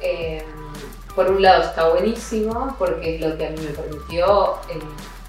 eh, 0.00 0.44
por 1.14 1.30
un 1.30 1.42
lado 1.42 1.64
está 1.64 1.88
buenísimo, 1.88 2.74
porque 2.78 3.16
es 3.16 3.20
lo 3.20 3.36
que 3.36 3.46
a 3.46 3.50
mí 3.50 3.58
me 3.58 3.70
permitió 3.70 4.56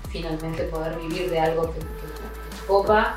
finalmente 0.09 0.63
poder 0.63 0.97
vivir 0.97 1.29
de 1.29 1.39
algo 1.39 1.73
que, 1.73 1.79
me 1.79 1.97
copa 2.67 3.15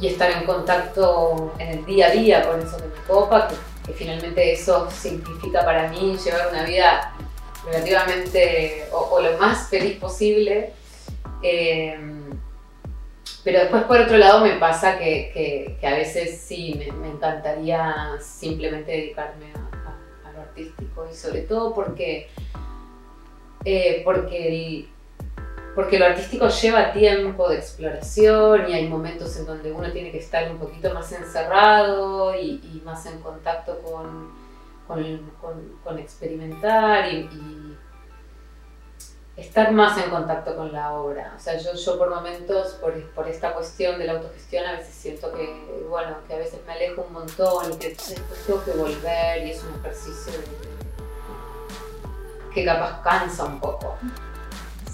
y 0.00 0.06
estar 0.06 0.30
en 0.30 0.46
contacto 0.46 1.52
en 1.58 1.68
el 1.68 1.84
día 1.84 2.06
a 2.06 2.10
día 2.10 2.48
con 2.48 2.60
eso 2.60 2.78
que 2.78 2.84
me 2.84 3.06
copa, 3.06 3.48
que, 3.48 3.54
finalmente 3.96 4.52
eso 4.52 4.90
significa 4.90 5.64
para 5.64 5.88
mí 5.88 6.16
llevar 6.16 6.48
una 6.50 6.64
vida 6.64 7.14
relativamente 7.64 8.84
o, 8.92 9.20
lo 9.20 9.38
más 9.38 9.68
feliz 9.68 9.98
posible. 9.98 10.72
Em, 11.42 12.30
pero 13.42 13.60
después 13.60 13.84
por 13.84 13.98
otro 14.00 14.18
lado 14.18 14.44
me 14.44 14.56
pasa 14.56 14.98
que, 14.98 15.78
a 15.82 15.90
veces 15.90 16.40
sí 16.40 16.74
me, 16.76 17.08
encantaría 17.08 18.16
simplemente 18.20 18.92
dedicarme 18.92 19.46
a, 20.26 20.32
lo 20.32 20.40
artístico 20.40 21.08
y 21.10 21.14
sobre 21.14 21.42
todo 21.42 21.74
porque, 21.74 22.28
eh, 23.64 24.02
porque 24.04 24.48
el, 24.48 24.88
porque 25.74 25.98
lo 25.98 26.06
artístico 26.06 26.48
lleva 26.48 26.92
tiempo 26.92 27.48
de 27.48 27.56
exploración 27.56 28.68
y 28.68 28.72
hay 28.74 28.88
momentos 28.88 29.36
en 29.36 29.46
donde 29.46 29.70
uno 29.70 29.90
tiene 29.92 30.10
que 30.10 30.18
estar 30.18 30.50
un 30.50 30.58
poquito 30.58 30.92
más 30.92 31.12
encerrado 31.12 32.34
y, 32.34 32.82
más 32.84 33.06
en 33.06 33.20
contacto 33.20 33.78
con, 33.78 34.32
con, 34.86 35.98
experimentar 35.98 37.06
y, 37.12 37.76
estar 39.36 39.72
más 39.72 39.96
en 39.96 40.10
contacto 40.10 40.54
con 40.54 40.72
la 40.72 40.92
obra. 40.92 41.32
O 41.34 41.40
sea, 41.40 41.56
yo, 41.56 41.72
yo 41.74 41.98
por 41.98 42.10
momentos, 42.10 42.74
por, 42.74 42.92
por, 43.12 43.26
esta 43.26 43.54
cuestión 43.54 43.98
de 43.98 44.04
la 44.06 44.14
autogestión, 44.14 44.66
a 44.66 44.72
veces 44.72 44.94
siento 44.94 45.32
que, 45.32 45.84
bueno, 45.88 46.16
que 46.28 46.34
a 46.34 46.38
veces 46.38 46.60
me 46.66 46.72
alejo 46.74 47.06
un 47.06 47.12
montón 47.14 47.72
y 47.72 47.76
que 47.76 47.88
después 47.90 48.44
tengo 48.46 48.64
que 48.64 48.72
volver 48.72 49.46
y 49.46 49.52
es 49.52 49.64
un 49.64 49.80
ejercicio 49.80 50.32
que 52.52 52.64
capaz 52.64 53.02
cansa 53.02 53.44
un 53.44 53.60
poco. 53.60 53.96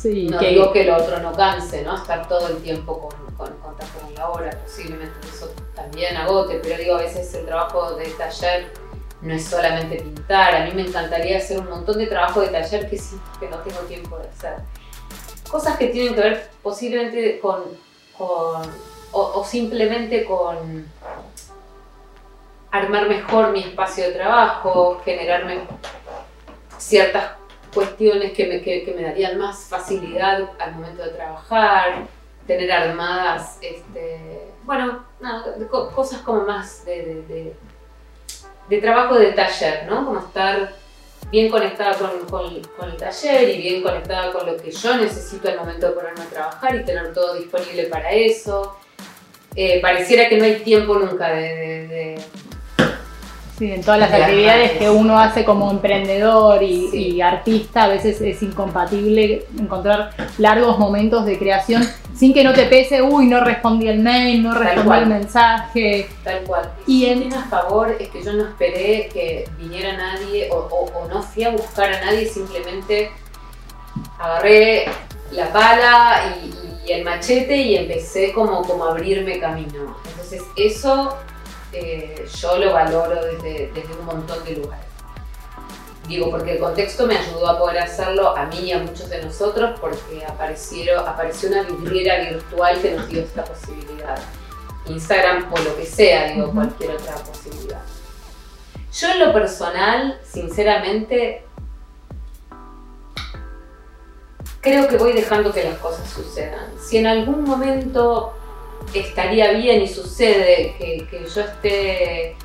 Sí, 0.06 0.28
no 0.28 0.38
digo 0.38 0.72
que 0.72 0.84
lo 0.84 0.98
otro 0.98 1.18
no 1.18 1.32
canse, 1.32 1.82
¿no? 1.82 1.96
Estar 1.96 2.28
todo 2.28 2.46
el 2.46 2.58
tiempo 2.58 2.96
con, 3.00 3.36
con 3.36 3.52
contacto 3.58 3.98
con 4.00 4.14
la 4.14 4.30
obra, 4.30 4.50
posiblemente 4.64 5.14
eso 5.26 5.52
también 5.74 6.16
agote, 6.16 6.60
pero 6.62 6.78
digo, 6.78 6.94
a 6.94 6.98
veces 6.98 7.34
el 7.34 7.44
trabajo 7.44 7.96
de 7.96 8.04
taller 8.10 8.70
no 9.20 9.34
es 9.34 9.44
solamente 9.44 9.96
pintar, 9.96 10.54
a 10.54 10.64
mí 10.64 10.70
me 10.74 10.82
encantaría 10.82 11.38
hacer 11.38 11.58
un 11.58 11.68
montón 11.68 11.98
de 11.98 12.06
trabajo 12.06 12.40
de 12.40 12.48
taller 12.48 12.88
que 12.88 12.96
sí, 12.96 13.18
que 13.40 13.48
no 13.48 13.56
tengo 13.58 13.80
tiempo 13.80 14.16
de 14.18 14.28
hacer. 14.28 14.58
Cosas 15.50 15.76
que 15.76 15.88
tienen 15.88 16.14
que 16.14 16.20
ver 16.20 16.50
posiblemente 16.62 17.40
con, 17.40 17.64
o, 18.16 19.44
simplemente 19.44 20.24
con 20.24 20.86
armar 22.70 23.08
mejor 23.08 23.50
mi 23.50 23.60
espacio 23.60 24.04
de 24.04 24.12
trabajo, 24.12 25.00
generarme 25.04 25.62
ciertas 26.78 27.32
cuestiones 27.76 28.32
que 28.32 28.46
me, 28.46 28.60
que, 28.60 28.92
me 28.96 29.02
darían 29.04 29.38
más 29.38 29.66
facilidad 29.68 30.50
al 30.58 30.74
momento 30.74 31.04
de 31.04 31.10
trabajar, 31.10 32.06
tener 32.46 32.72
armadas, 32.72 33.58
este, 33.60 34.50
bueno, 34.64 35.04
cosas 35.94 36.22
como 36.22 36.42
más 36.42 36.84
de 36.84 37.54
de 38.68 38.80
trabajo 38.80 39.18
de 39.18 39.32
taller, 39.32 39.86
¿no? 39.88 40.04
Como 40.04 40.20
estar 40.20 40.72
bien 41.30 41.50
conectada 41.50 41.96
con, 41.96 42.10
el 42.88 42.96
taller 42.96 43.48
y 43.48 43.62
bien 43.62 43.82
conectada 43.82 44.32
con 44.32 44.46
lo 44.46 44.56
que 44.56 44.70
yo 44.70 44.96
necesito 44.96 45.48
al 45.48 45.58
momento 45.58 45.88
de 45.88 45.92
ponerme 45.92 46.22
a 46.22 46.26
trabajar 46.26 46.76
y 46.76 46.84
tener 46.84 47.12
todo 47.12 47.34
disponible 47.34 47.84
para 47.84 48.10
eso. 48.12 48.76
Eh, 49.54 49.80
pareciera 49.80 50.28
que 50.28 50.36
no 50.36 50.44
hay 50.44 50.56
tiempo 50.56 50.96
nunca 50.96 51.30
de, 51.30 52.20
Sí, 53.58 53.72
en 53.72 53.80
todas 53.80 53.98
las 53.98 54.12
actividades 54.12 54.72
que 54.72 54.90
uno 54.90 55.18
hace 55.18 55.42
como 55.42 55.70
emprendedor 55.70 56.62
y, 56.62 57.22
artista, 57.22 57.84
a 57.84 57.88
veces 57.88 58.20
es 58.20 58.42
incompatible 58.42 59.46
encontrar 59.58 60.10
largos 60.36 60.78
momentos 60.78 61.24
de 61.24 61.38
creación 61.38 61.82
sin 62.14 62.34
que 62.34 62.44
no 62.44 62.52
te 62.52 62.66
pese, 62.66 63.00
uy, 63.00 63.26
no 63.26 63.42
respondí 63.42 63.88
el 63.88 64.00
mail, 64.00 64.42
no 64.42 64.52
respondí 64.52 64.98
el 64.98 65.06
mensaje. 65.06 66.08
Tal 66.22 66.40
cual. 66.44 66.70
Y 66.86 67.06
en 67.06 67.32
a 67.32 67.44
favor 67.44 67.96
es 67.98 68.08
que 68.08 68.22
yo 68.22 68.34
no 68.34 68.44
esperé 68.44 69.08
que 69.12 69.48
viniera 69.58 69.96
nadie 69.96 70.50
o, 70.50 71.08
no 71.08 71.22
fui 71.22 71.44
a 71.44 71.50
buscar 71.50 71.92
a 71.92 72.04
nadie, 72.04 72.26
simplemente 72.26 73.10
agarré 74.18 74.84
la 75.30 75.50
pala 75.50 76.36
y, 76.44 76.92
el 76.92 77.04
machete 77.04 77.56
y 77.56 77.74
empecé 77.74 78.32
como, 78.32 78.62
como 78.62 78.84
a 78.84 78.90
abrirme 78.90 79.40
camino. 79.40 79.96
Entonces 80.08 80.42
eso 80.56 81.16
eh, 81.78 82.26
yo 82.40 82.58
lo 82.58 82.72
valoro 82.72 83.14
desde, 83.24 83.70
un 83.98 84.06
montón 84.06 84.44
de 84.44 84.56
lugares. 84.56 84.86
Digo, 86.08 86.30
porque 86.30 86.52
el 86.52 86.58
contexto 86.60 87.06
me 87.06 87.18
ayudó 87.18 87.48
a 87.48 87.58
poder 87.58 87.78
hacerlo 87.78 88.36
a 88.36 88.46
mí 88.46 88.58
y 88.60 88.72
a 88.72 88.78
muchos 88.78 89.10
de 89.10 89.22
nosotros 89.22 89.78
porque 89.80 90.24
aparecieron, 90.24 91.06
apareció 91.06 91.48
una 91.48 91.62
vidriera 91.62 92.20
virtual 92.20 92.80
que 92.80 92.92
nos 92.92 93.08
dio 93.08 93.22
esta 93.22 93.44
posibilidad. 93.44 94.16
Instagram 94.86 95.52
o 95.52 95.58
lo 95.58 95.76
que 95.76 95.84
sea, 95.84 96.32
digo, 96.32 96.52
cualquier 96.52 96.92
otra 96.92 97.16
posibilidad. 97.16 97.82
Yo 98.92 99.10
en 99.10 99.18
lo 99.18 99.32
personal, 99.32 100.20
sinceramente, 100.22 101.44
creo 104.60 104.88
que 104.88 104.96
voy 104.96 105.12
dejando 105.12 105.52
que 105.52 105.64
las 105.64 105.78
cosas 105.78 106.08
sucedan. 106.08 106.70
Si 106.80 106.98
en 106.98 107.06
algún 107.06 107.44
momento 107.44 108.32
estaría 108.94 109.52
bien 109.52 109.82
y 109.82 109.88
sucede 109.88 110.74
que, 110.78 111.26
yo 111.34 111.40
esté 111.40 112.36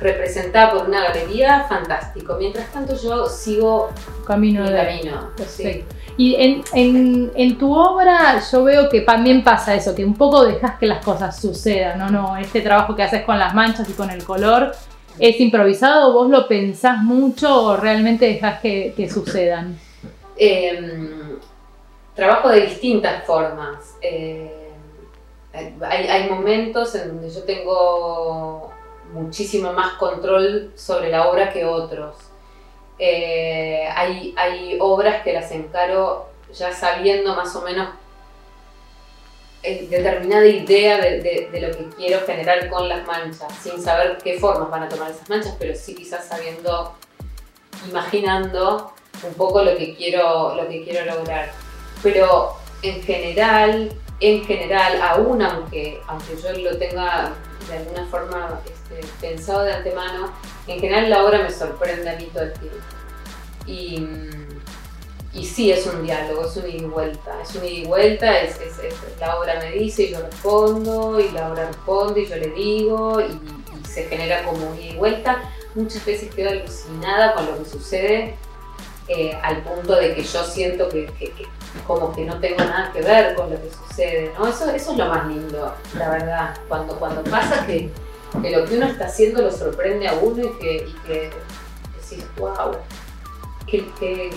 representada 0.00 0.72
por 0.72 0.88
una 0.88 1.04
galería, 1.04 1.64
fantástico. 1.68 2.36
Mientras 2.38 2.70
tanto 2.72 2.94
yo 2.96 3.26
sigo 3.26 3.90
camino 4.26 4.62
mi 4.62 4.70
camino. 4.70 5.30
Y 6.16 6.34
en, 6.36 7.58
tu 7.58 7.72
obra 7.72 8.40
yo 8.50 8.64
veo 8.64 8.88
que 8.88 9.00
también 9.02 9.42
pasa 9.42 9.74
eso, 9.74 9.94
que 9.94 10.04
un 10.04 10.14
poco 10.14 10.44
dejas 10.44 10.78
que 10.78 10.86
las 10.86 11.04
cosas 11.04 11.40
sucedan, 11.40 11.98
¿no? 11.98 12.10
no 12.10 12.36
Este 12.36 12.60
trabajo 12.60 12.94
que 12.94 13.02
haces 13.02 13.22
con 13.24 13.38
las 13.38 13.54
manchas 13.54 13.88
y 13.88 13.92
con 13.92 14.10
el 14.10 14.24
color, 14.24 14.72
¿es 15.18 15.40
improvisado? 15.40 16.12
¿Vos 16.12 16.28
lo 16.28 16.46
pensás 16.48 17.02
mucho 17.02 17.64
o 17.64 17.76
realmente 17.76 18.26
dejas 18.26 18.60
que, 18.60 19.10
sucedan? 19.12 19.78
Em, 20.36 21.38
trabajo 22.14 22.48
de 22.48 22.62
distintas 22.62 23.24
formas. 23.24 23.96
Eh, 24.02 24.57
hay, 25.82 26.28
momentos 26.28 26.94
en 26.94 27.08
donde 27.08 27.30
yo 27.30 27.42
tengo 27.44 28.72
muchísimo 29.12 29.72
más 29.72 29.94
control 29.94 30.72
sobre 30.76 31.10
la 31.10 31.28
obra 31.28 31.52
que 31.52 31.64
otros. 31.64 32.16
Eh, 32.98 33.88
hay, 33.94 34.34
hay, 34.36 34.76
obras 34.80 35.22
que 35.22 35.32
las 35.32 35.50
encaro 35.52 36.28
ya 36.52 36.72
sabiendo 36.72 37.34
más 37.34 37.54
o 37.54 37.62
menos 37.62 37.88
eh, 39.62 39.88
determinada 39.90 40.46
idea 40.46 40.98
de, 40.98 41.48
lo 41.52 41.76
que 41.76 41.96
quiero 41.96 42.24
generar 42.24 42.68
con 42.68 42.88
las 42.88 43.04
manchas, 43.06 43.52
sin 43.60 43.82
saber 43.82 44.18
qué 44.22 44.38
formas 44.38 44.70
van 44.70 44.84
a 44.84 44.88
tomar 44.88 45.10
esas 45.10 45.28
manchas, 45.28 45.56
pero 45.58 45.74
sí 45.74 45.94
quizás 45.94 46.26
sabiendo, 46.26 46.94
imaginando 47.88 48.92
un 49.22 49.34
poco 49.34 49.62
lo 49.62 49.76
que 49.76 49.96
quiero, 49.96 50.54
lo 50.54 50.68
que 50.68 50.84
quiero 50.84 51.04
lograr. 51.12 51.50
Pero 52.02 52.56
en 52.82 53.02
general 53.02 53.90
en 54.20 54.44
general, 54.44 55.00
aún 55.00 55.42
aunque, 55.42 56.00
aunque 56.06 56.36
yo 56.42 56.52
lo 56.52 56.76
tenga 56.76 57.34
de 57.68 57.76
alguna 57.76 58.06
forma 58.06 58.60
este, 58.64 59.06
pensado 59.20 59.62
de 59.62 59.72
antemano, 59.72 60.32
en 60.66 60.80
general 60.80 61.10
la 61.10 61.24
obra 61.24 61.42
me 61.42 61.50
sorprende 61.50 62.10
a 62.10 62.16
mí 62.16 62.28
todo 62.32 62.44
el 62.44 62.52
tiempo. 62.54 62.78
Y, 63.66 64.06
y 65.34 65.44
sí, 65.44 65.70
es 65.70 65.86
un 65.86 66.04
diálogo, 66.04 66.46
es 66.46 66.56
un 66.56 66.68
ida 66.68 66.78
y 66.78 66.84
vuelta, 66.86 67.42
es 67.42 67.54
un 67.54 67.64
ida 67.64 67.78
y 67.78 67.84
vuelta, 67.84 68.40
es, 68.40 68.58
la 69.20 69.38
obra 69.38 69.60
me 69.60 69.72
dice 69.72 70.04
y 70.04 70.10
yo 70.10 70.20
respondo, 70.20 71.20
y 71.20 71.30
la 71.30 71.52
obra 71.52 71.66
responde 71.66 72.22
y 72.22 72.26
yo 72.26 72.36
le 72.36 72.48
digo, 72.48 73.20
y, 73.20 73.38
se 73.86 74.04
genera 74.04 74.44
como 74.44 74.70
un 74.70 74.78
ida 74.78 74.92
y 74.92 74.96
vuelta. 74.96 75.42
Muchas 75.74 76.04
veces 76.04 76.34
quedo 76.34 76.50
alucinada 76.50 77.34
con 77.34 77.46
lo 77.46 77.58
que 77.58 77.68
sucede, 77.68 78.34
eh, 79.08 79.38
al 79.42 79.62
punto 79.62 79.94
de 79.96 80.14
que 80.14 80.22
yo 80.22 80.44
siento 80.44 80.88
que 80.88 81.08
como 81.86 82.12
que 82.12 82.24
no 82.24 82.38
tengo 82.40 82.58
nada 82.58 82.90
que 82.92 83.02
ver 83.02 83.34
con 83.34 83.50
lo 83.50 83.60
que 83.60 83.70
sucede, 83.70 84.32
¿no? 84.38 84.46
Eso, 84.46 84.70
eso 84.70 84.92
es 84.92 84.98
lo 84.98 85.06
más 85.06 85.26
lindo, 85.26 85.74
la 85.96 86.10
verdad, 86.10 86.56
cuando, 86.68 86.98
cuando 86.98 87.22
pasa 87.24 87.66
que, 87.66 87.90
que 88.42 88.50
lo 88.50 88.64
que 88.64 88.76
uno 88.76 88.86
está 88.86 89.06
haciendo 89.06 89.42
lo 89.42 89.50
sorprende 89.50 90.08
a 90.08 90.14
uno 90.14 90.44
y 90.44 90.58
que, 90.58 90.76
y 90.76 90.92
que 91.06 91.30
decís, 92.00 92.26
wow, 92.38 92.76
qué, 93.66 94.30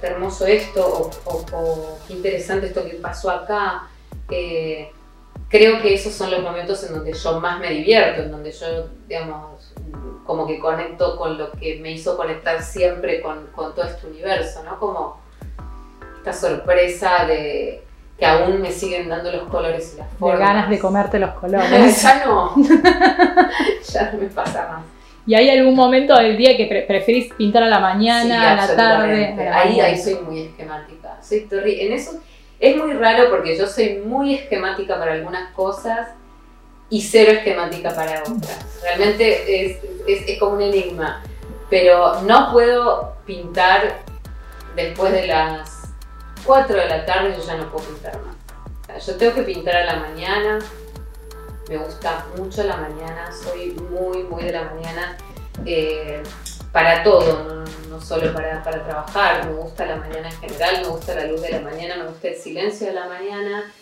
hermoso 0.00 0.46
esto, 0.46 1.10
o, 1.24 1.98
qué 2.06 2.14
interesante 2.14 2.66
esto 2.66 2.84
que 2.84 2.94
pasó 2.94 3.30
acá. 3.30 3.88
creo 4.28 5.80
que 5.80 5.94
esos 5.94 6.12
son 6.12 6.30
los 6.30 6.42
momentos 6.42 6.82
en 6.84 6.94
donde 6.94 7.12
yo 7.12 7.40
más 7.40 7.60
me 7.60 7.70
divierto, 7.70 8.22
en 8.22 8.32
donde 8.32 8.50
yo, 8.50 8.88
digamos, 9.06 9.72
como 10.26 10.46
que 10.46 10.58
conecto 10.58 11.16
con 11.16 11.38
lo 11.38 11.52
que 11.52 11.78
me 11.80 11.92
hizo 11.92 12.16
conectar 12.16 12.62
siempre 12.62 13.20
con, 13.20 13.46
con 13.48 13.74
todo 13.74 13.84
este 13.84 14.06
universo, 14.06 14.62
¿no? 14.64 14.78
Como 14.78 15.21
esta 16.22 16.32
sorpresa 16.32 17.24
de 17.26 17.82
que 18.16 18.24
aún 18.24 18.62
me 18.62 18.70
siguen 18.70 19.08
dando 19.08 19.32
los 19.32 19.48
colores 19.48 19.94
y 19.94 19.98
las 19.98 20.08
formas. 20.16 20.38
De 20.38 20.44
ganas 20.44 20.70
de 20.70 20.78
comerte 20.78 21.18
los 21.18 21.30
colores. 21.40 22.00
ya 22.02 22.24
no. 22.24 22.54
ya 23.92 24.12
no 24.12 24.18
me 24.18 24.26
pasa 24.28 24.68
más. 24.70 24.84
¿Y 25.26 25.34
hay 25.34 25.50
algún 25.50 25.74
momento 25.74 26.14
del 26.16 26.36
día 26.36 26.56
que 26.56 26.84
preferís 26.86 27.32
pintar 27.34 27.64
a 27.64 27.68
la 27.68 27.78
mañana, 27.80 28.52
a 28.52 28.66
la 28.66 28.76
tarde? 28.76 29.48
ahí, 29.52 29.80
ahí 29.80 29.98
soy 29.98 30.16
muy 30.16 30.42
esquemática. 30.42 31.18
Soy 31.20 31.48
en 31.52 31.92
eso 31.92 32.20
es 32.60 32.76
muy 32.76 32.92
raro 32.92 33.28
porque 33.30 33.56
yo 33.58 33.66
soy 33.66 34.02
muy 34.04 34.34
esquemática 34.34 34.96
para 34.98 35.12
algunas 35.12 35.52
cosas 35.52 36.08
y 36.90 37.02
cero 37.02 37.32
esquemática 37.32 37.90
para 37.94 38.20
otras. 38.20 38.80
Realmente 38.82 39.66
es, 39.66 39.78
es, 40.06 40.28
es 40.28 40.38
como 40.38 40.54
un 40.54 40.62
enigma. 40.62 41.22
Pero 41.70 42.20
no 42.22 42.52
puedo 42.52 43.14
pintar 43.26 43.98
después 44.76 45.12
de 45.12 45.26
las 45.26 45.81
4 46.44 46.76
de 46.76 46.88
la 46.88 47.06
tarde 47.06 47.34
yo 47.36 47.44
ya 47.44 47.56
no 47.56 47.70
puedo 47.70 47.86
pintar 47.86 48.18
más. 48.22 49.06
yo 49.06 49.16
tengo 49.16 49.34
que 49.34 49.42
pintar 49.42 49.76
a 49.76 49.84
la 49.84 49.96
mañana, 49.96 50.58
me 51.68 51.76
gusta 51.76 52.26
mucho 52.36 52.64
la 52.64 52.76
mañana, 52.76 53.30
soy 53.32 53.70
muy, 53.90 54.24
muy 54.24 54.44
de 54.44 54.52
la 54.52 54.64
mañana 54.64 55.16
eh, 55.64 56.22
para 56.72 57.02
todo, 57.04 57.64
no, 57.88 58.00
solo 58.00 58.32
para, 58.32 58.62
trabajar, 58.62 59.46
me 59.46 59.54
gusta 59.54 59.86
la 59.86 59.96
mañana 59.96 60.28
en 60.28 60.36
general, 60.40 60.82
me 60.82 60.88
gusta 60.88 61.14
la 61.14 61.26
luz 61.26 61.40
de 61.42 61.50
la 61.50 61.60
mañana, 61.60 61.96
me 61.96 62.08
gusta 62.08 62.28
el 62.28 62.36
silencio 62.36 62.88
de 62.88 62.94
la 62.94 63.06
mañana. 63.06 63.72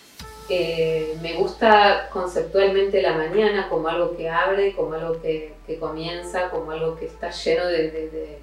Eh, 0.53 1.17
me 1.23 1.35
gusta 1.35 2.09
conceptualmente 2.13 3.01
la 3.01 3.13
mañana 3.13 3.69
como 3.69 3.87
algo 3.87 4.17
que 4.17 4.29
abre, 4.29 4.75
como 4.75 4.95
algo 4.95 5.23
que, 5.23 5.55
comienza, 5.79 6.51
como 6.51 6.73
algo 6.73 6.97
que 6.97 7.07
está 7.07 7.31
lleno 7.31 7.67
de, 7.67 8.41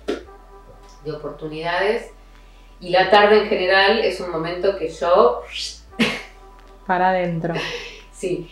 de 1.03 1.11
oportunidades. 1.11 2.11
Y 2.79 2.89
la 2.89 3.09
tarde 3.09 3.43
en 3.43 3.49
general 3.49 3.99
es 3.99 4.19
un 4.19 4.31
momento 4.31 4.77
que 4.77 4.89
yo... 4.89 5.41
Para 6.85 7.09
adentro. 7.09 7.53
Sí, 8.17 8.49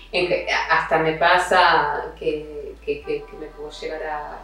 hasta 0.69 0.99
me 0.99 1.13
pasa 1.13 2.13
que, 2.19 2.75
me 2.85 3.47
puedo 3.47 3.71
llegar 3.71 4.03
a... 4.03 4.39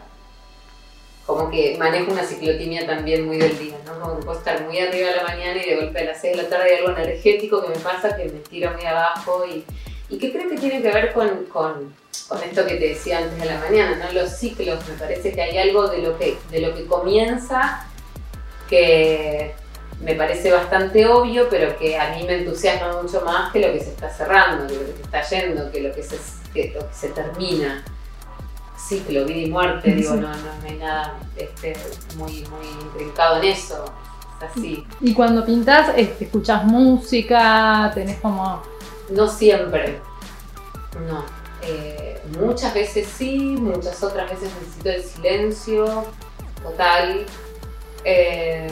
Como 1.27 1.51
que 1.51 1.77
manejo 1.77 2.11
una 2.11 2.23
ciclotimia 2.23 2.88
también 2.88 3.27
muy 3.27 3.38
del 3.38 3.55
día, 3.59 3.75
¿no? 3.85 4.00
Como 4.00 4.17
que 4.17 4.25
puedo 4.25 4.39
estar 4.39 4.63
muy 4.63 4.79
arriba 4.79 5.09
de 5.09 5.15
la 5.17 5.23
mañana 5.23 5.61
y 5.63 5.69
de 5.69 5.75
golpe 5.75 6.00
a 6.00 6.05
las 6.05 6.21
6 6.21 6.38
de 6.38 6.43
la 6.43 6.50
tarde 6.50 6.71
hay 6.71 6.77
algo 6.79 6.97
energético 6.97 7.61
que 7.61 7.69
me 7.69 7.75
pasa 7.75 8.17
que 8.17 8.25
me 8.25 8.39
tira 8.39 8.71
muy 8.71 8.83
abajo 8.83 9.45
y, 9.45 9.63
y 10.09 10.17
que 10.17 10.31
creo 10.31 10.50
que 10.50 10.57
tiene 10.57 10.81
que 10.81 10.91
ver 10.91 11.13
con, 11.13 11.45
con, 11.45 11.93
con, 12.27 12.41
esto 12.41 12.65
que 12.65 12.77
te 12.77 12.88
decía 12.89 13.19
antes 13.19 13.39
de 13.39 13.45
la 13.45 13.59
mañana, 13.59 14.03
¿no? 14.03 14.11
Los 14.13 14.31
ciclos, 14.31 14.79
me 14.89 14.95
parece 14.95 15.31
que 15.33 15.41
hay 15.43 15.55
algo 15.59 15.88
de 15.88 16.00
lo 16.00 16.17
que, 16.17 16.35
de 16.50 16.61
lo 16.61 16.73
que 16.73 16.88
comienza 16.88 17.88
que 18.67 19.53
me 20.03 20.15
parece 20.15 20.51
bastante 20.51 21.05
obvio, 21.05 21.48
pero 21.50 21.77
que 21.77 21.98
a 21.98 22.15
mí 22.15 22.24
me 22.24 22.39
entusiasma 22.39 23.01
mucho 23.01 23.22
más 23.22 23.51
que 23.51 23.60
lo 23.60 23.72
que 23.72 23.79
se 23.79 23.91
está 23.91 24.10
cerrando, 24.10 24.67
que 24.67 24.74
lo 24.74 24.86
que 24.86 24.93
se 24.93 25.01
está 25.01 25.22
yendo, 25.22 25.72
que 25.72 25.81
lo 25.81 25.93
que 25.93 26.03
se, 26.03 26.17
que 26.53 26.74
lo 26.74 26.88
que 26.88 26.93
se 26.93 27.10
termina. 27.10 27.84
Ciclo, 28.77 29.25
vida 29.25 29.41
y 29.41 29.50
muerte, 29.50 29.91
digo, 29.91 30.15
no, 30.15 30.27
no, 30.27 30.67
hay 30.67 30.75
nada 30.77 31.20
este, 31.38 31.75
muy, 32.17 32.43
muy 32.46 32.67
intrincado 32.81 33.38
en 33.38 33.50
eso. 33.50 33.86
Es 34.39 34.50
así. 34.50 34.88
Y 35.01 35.13
cuando 35.13 35.46
pintas, 35.46 35.89
este, 35.96 36.25
¿escuchas 36.25 36.63
música? 36.65 37.91
¿Tenés 37.93 38.20
como.? 38.20 38.63
No 39.12 39.27
siempre. 39.27 40.00
No. 41.08 41.24
Eh, 41.62 42.20
muchas 42.39 42.74
veces 42.74 43.08
sí, 43.08 43.38
muchas 43.38 44.01
otras 44.01 44.31
veces 44.31 44.50
necesito 44.60 44.89
el 44.89 45.03
silencio 45.03 46.05
total. 46.63 47.25
Eh, 48.03 48.67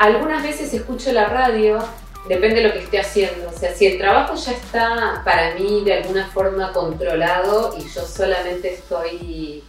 algunas 0.00 0.42
veces 0.42 0.72
escucho 0.72 1.12
la 1.12 1.26
radio, 1.26 1.78
depende 2.26 2.62
de 2.62 2.68
lo 2.68 2.72
que 2.72 2.78
esté 2.78 2.98
haciendo. 2.98 3.50
O 3.50 3.52
sea, 3.52 3.74
si 3.74 3.86
el 3.86 3.98
trabajo 3.98 4.34
ya 4.34 4.52
está 4.52 5.20
para 5.26 5.54
mí 5.56 5.82
de 5.84 5.92
alguna 5.92 6.26
forma 6.26 6.72
controlado 6.72 7.76
y 7.78 7.82
yo 7.82 8.00
solamente 8.06 8.72
estoy 8.72 9.62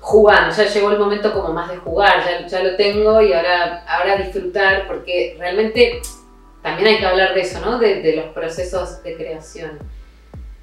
jugando, 0.00 0.52
ya 0.52 0.64
llegó 0.64 0.90
el 0.90 0.98
momento 0.98 1.32
como 1.32 1.52
más 1.52 1.70
de 1.70 1.76
jugar, 1.76 2.48
ya, 2.48 2.62
lo 2.64 2.74
tengo 2.74 3.22
y 3.22 3.32
ahora, 3.32 3.84
ahora 3.86 4.16
disfrutar, 4.16 4.88
porque 4.88 5.36
realmente 5.38 6.02
también 6.60 6.88
hay 6.88 6.98
que 6.98 7.06
hablar 7.06 7.32
de 7.32 7.42
eso, 7.42 7.60
¿no? 7.60 7.78
De, 7.78 8.12
los 8.16 8.34
procesos 8.34 9.00
de 9.04 9.14
creación. 9.14 9.78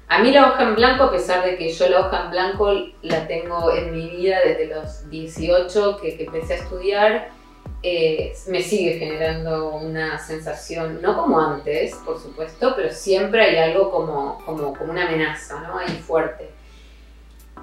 A 0.08 0.18
mí 0.18 0.30
la 0.30 0.46
hoja 0.46 0.64
en 0.64 0.74
blanco, 0.74 1.04
a 1.04 1.10
pesar 1.10 1.42
de 1.42 1.56
que 1.56 1.72
yo 1.72 1.88
la 1.88 2.00
hoja 2.00 2.24
en 2.24 2.30
blanco 2.32 2.74
la 3.00 3.26
tengo 3.26 3.74
en 3.74 3.92
mi 3.92 4.10
vida 4.10 4.40
desde 4.44 4.66
los 4.66 5.08
18 5.08 5.98
que, 6.02 6.18
que 6.18 6.24
empecé 6.24 6.52
a 6.52 6.56
estudiar, 6.56 7.37
eh, 7.82 8.34
me 8.48 8.62
sigue 8.62 8.98
generando 8.98 9.70
una 9.70 10.18
sensación, 10.18 11.00
no 11.00 11.16
como 11.16 11.40
antes, 11.40 11.94
por 12.04 12.20
supuesto, 12.20 12.74
pero 12.74 12.92
siempre 12.92 13.42
hay 13.42 13.56
algo 13.56 13.90
como, 13.90 14.42
como, 14.44 14.74
como 14.74 14.92
una 14.92 15.06
amenaza, 15.06 15.60
¿no? 15.60 15.78
Ahí 15.78 16.02
fuerte. 16.04 16.50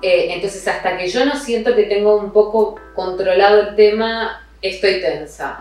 Eh, 0.02 0.34
entonces, 0.34 0.68
hasta 0.68 0.98
que 0.98 1.08
yo 1.08 1.26
no 1.26 1.38
siento 1.38 1.76
que 1.76 1.84
tengo 1.84 2.16
un 2.16 2.32
poco 2.32 2.80
controlado 2.96 3.62
el 3.62 3.76
tema, 3.76 4.48
estoy 4.62 5.02
tensa. 5.02 5.60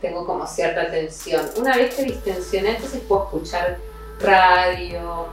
Tengo 0.00 0.26
como 0.26 0.46
cierta 0.46 0.90
tensión. 0.90 1.48
Una 1.56 1.76
vez 1.76 1.94
que 1.94 2.04
distensioné, 2.04 2.76
entonces 2.76 3.00
puedo 3.08 3.24
escuchar 3.24 3.78
radio, 4.20 5.26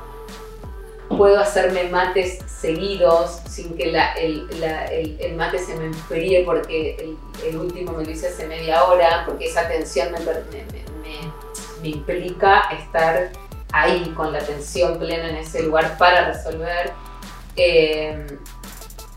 puedo 1.09 1.39
hacerme 1.39 1.85
mates 1.85 2.39
seguidos 2.47 3.41
sin 3.49 3.75
que 3.75 3.89
el, 3.89 5.35
mate 5.35 5.59
se 5.59 5.75
me 5.75 5.85
enfríe 5.85 6.43
porque 6.43 7.15
el, 7.45 7.57
último 7.57 7.93
me 7.93 8.05
lo 8.05 8.11
hice 8.11 8.27
hace 8.27 8.47
media 8.47 8.83
hora, 8.83 9.23
porque 9.25 9.45
esa 9.45 9.67
tensión 9.67 10.09
me, 10.11 11.89
implica 11.89 12.69
estar 12.71 13.31
ahí 13.71 14.13
con 14.15 14.31
la 14.33 14.39
tensión 14.39 14.99
plena 14.99 15.29
en 15.29 15.37
ese 15.37 15.63
lugar 15.63 15.97
para 15.97 16.31
resolver. 16.31 16.91
Eh, 17.55 18.25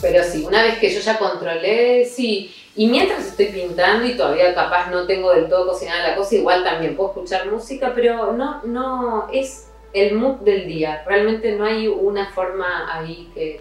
pero 0.01 0.25
sí, 0.25 0.45
una 0.45 0.63
vez 0.63 0.79
que 0.79 0.93
yo 0.93 1.01
ya 1.01 1.19
controlé, 1.19 2.05
sí. 2.07 2.55
Y 2.75 2.87
mientras 2.87 3.27
estoy 3.27 3.47
pintando 3.47 4.07
y 4.07 4.17
todavía 4.17 4.55
capaz 4.55 4.89
no 4.91 5.07
tengo 5.07 5.33
del 5.33 5.49
todo 5.49 5.69
cocinada 5.69 6.09
la 6.09 6.17
cosa, 6.17 6.35
igual 6.37 6.65
también 6.65 6.97
puedo 6.97 7.11
escuchar 7.11 7.51
música, 7.51 7.93
pero 7.95 8.33
no, 8.33 8.63
no, 8.65 9.29
es 9.33 9.69
el 9.93 10.15
mood 10.15 10.37
del 10.41 10.67
día. 10.67 11.03
Realmente 11.07 11.53
no 11.53 11.65
hay 11.65 11.89
una 11.89 12.31
forma 12.31 12.89
ahí 12.93 13.31
que, 13.35 13.61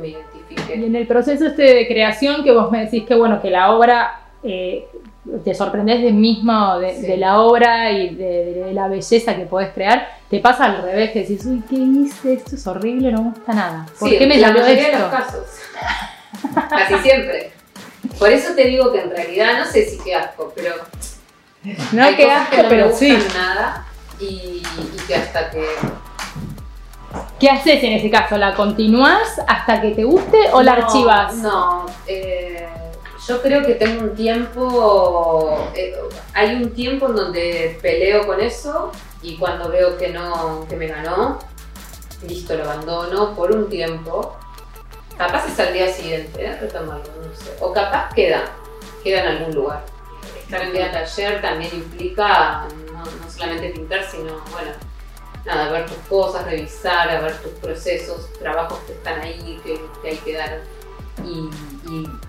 me 0.00 0.08
identifique. 0.08 0.76
Y 0.76 0.84
en 0.84 0.96
el 0.96 1.06
proceso 1.06 1.46
este 1.46 1.62
de 1.62 1.86
creación 1.86 2.42
que 2.42 2.52
vos 2.52 2.70
me 2.70 2.84
decís 2.84 3.04
que 3.04 3.14
bueno, 3.14 3.40
que 3.40 3.50
la 3.50 3.72
obra 3.72 4.22
eh, 4.42 4.86
te 5.44 5.54
sorprendes 5.54 6.02
de 6.02 6.10
mismo 6.10 6.80
de, 6.80 7.16
la 7.16 7.40
obra 7.40 7.92
y 7.92 8.14
de, 8.14 8.70
la 8.72 8.88
belleza 8.88 9.36
que 9.36 9.46
podés 9.46 9.70
crear, 9.72 10.08
te 10.28 10.40
pasa 10.40 10.64
al 10.64 10.82
revés, 10.82 11.12
que 11.12 11.20
decís, 11.20 11.44
uy, 11.46 11.62
¿qué 11.68 11.76
hice? 11.76 12.34
Esto 12.34 12.56
es 12.56 12.66
horrible, 12.66 13.12
no 13.12 13.22
me 13.22 13.30
gusta 13.30 13.52
nada. 13.52 13.86
¿Por 13.98 14.10
qué 14.10 14.26
me 14.26 14.36
la 14.36 14.50
mayoría 14.50 14.90
de 14.90 14.98
los 14.98 15.10
casos. 15.10 15.46
Casi 16.68 16.94
siempre. 16.98 17.52
Por 18.18 18.30
eso 18.30 18.54
te 18.54 18.64
digo 18.64 18.92
que 18.92 19.00
en 19.00 19.10
realidad, 19.10 19.58
no 19.58 19.64
sé 19.64 19.84
si 19.86 19.98
qué 19.98 20.14
asco, 20.14 20.52
pero... 20.54 20.74
No, 21.92 22.02
hay 22.02 22.16
que 22.16 22.30
asco, 22.30 22.56
pero 22.68 22.92
sí. 22.92 23.16
nada 23.32 23.86
y, 24.24 24.62
que 25.06 25.14
hasta 25.14 25.50
que... 25.50 25.66
¿Qué 27.38 27.50
haces 27.50 27.82
en 27.82 27.92
ese 27.92 28.10
caso? 28.10 28.36
¿La 28.36 28.54
continúas 28.54 29.40
hasta 29.46 29.80
que 29.80 29.90
te 29.90 30.04
guste 30.04 30.50
o 30.52 30.62
la 30.62 30.72
archivas? 30.72 31.34
No, 31.36 31.86
eh, 32.06 32.66
yo 33.26 33.40
creo 33.40 33.64
que 33.64 33.74
tengo 33.74 34.02
un 34.02 34.14
tiempo, 34.14 35.70
eh, 35.74 35.94
hay 36.32 36.54
un 36.56 36.70
tiempo 36.74 37.06
en 37.06 37.16
donde 37.16 37.78
peleo 37.80 38.26
con 38.26 38.40
eso 38.40 38.90
y 39.22 39.36
cuando 39.36 39.68
veo 39.68 39.96
que 39.96 40.08
no, 40.08 40.66
que 40.68 40.76
me 40.76 40.88
ganó, 40.88 41.38
listo, 42.26 42.54
lo 42.54 42.64
abandono 42.64 43.34
por 43.34 43.52
un 43.52 43.68
tiempo. 43.68 44.36
Capaz 45.16 45.46
es 45.46 45.58
al 45.60 45.72
día 45.72 45.92
siguiente, 45.92 46.44
¿eh? 46.44 46.58
retomarlo, 46.60 47.04
no 47.04 47.36
sé. 47.36 47.52
O 47.60 47.72
capaz 47.72 48.12
queda, 48.14 48.42
queda 49.02 49.22
en 49.22 49.28
algún 49.28 49.54
lugar. 49.54 49.84
Estar 50.38 50.62
en 50.62 50.72
día 50.72 50.90
taller 50.90 51.40
también 51.40 51.70
implica 51.74 52.66
no, 53.04 53.30
solamente 53.30 53.70
pintar, 53.70 54.04
sino, 54.10 54.40
bueno, 54.52 54.72
nada, 55.44 55.72
ver 55.72 55.86
tus 55.86 55.96
cosas, 56.08 56.44
revisar, 56.44 57.10
a 57.10 57.20
ver 57.20 57.36
tus 57.38 57.52
procesos, 57.52 58.32
trabajos 58.38 58.78
que 58.86 58.92
están 58.92 59.20
ahí, 59.20 59.60
que, 59.64 59.80
hay 60.08 60.16
que 60.18 60.32
dar. 60.34 60.60
Y, 61.24 61.48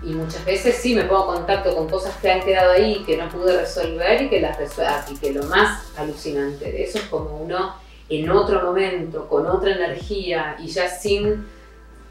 muchas 0.02 0.44
veces 0.44 0.76
sí 0.76 0.94
me 0.94 1.04
pongo 1.04 1.32
en 1.32 1.38
contacto 1.38 1.74
con 1.74 1.88
cosas 1.88 2.14
que 2.18 2.30
han 2.30 2.40
quedado 2.40 2.72
ahí 2.72 3.02
que 3.04 3.16
no 3.16 3.28
pude 3.28 3.58
resolver 3.58 4.22
y 4.22 4.28
que 4.28 4.40
las 4.40 4.56
resuelva. 4.56 5.04
Y 5.10 5.16
que 5.16 5.32
lo 5.32 5.42
más 5.44 5.92
alucinante 5.96 6.70
de 6.70 6.84
eso 6.84 6.98
es 6.98 7.04
como 7.04 7.38
uno 7.38 7.74
en 8.08 8.30
otro 8.30 8.62
momento, 8.62 9.28
con 9.28 9.46
otra 9.46 9.72
energía 9.72 10.56
y 10.58 10.68
ya 10.68 10.88
sin, 10.88 11.46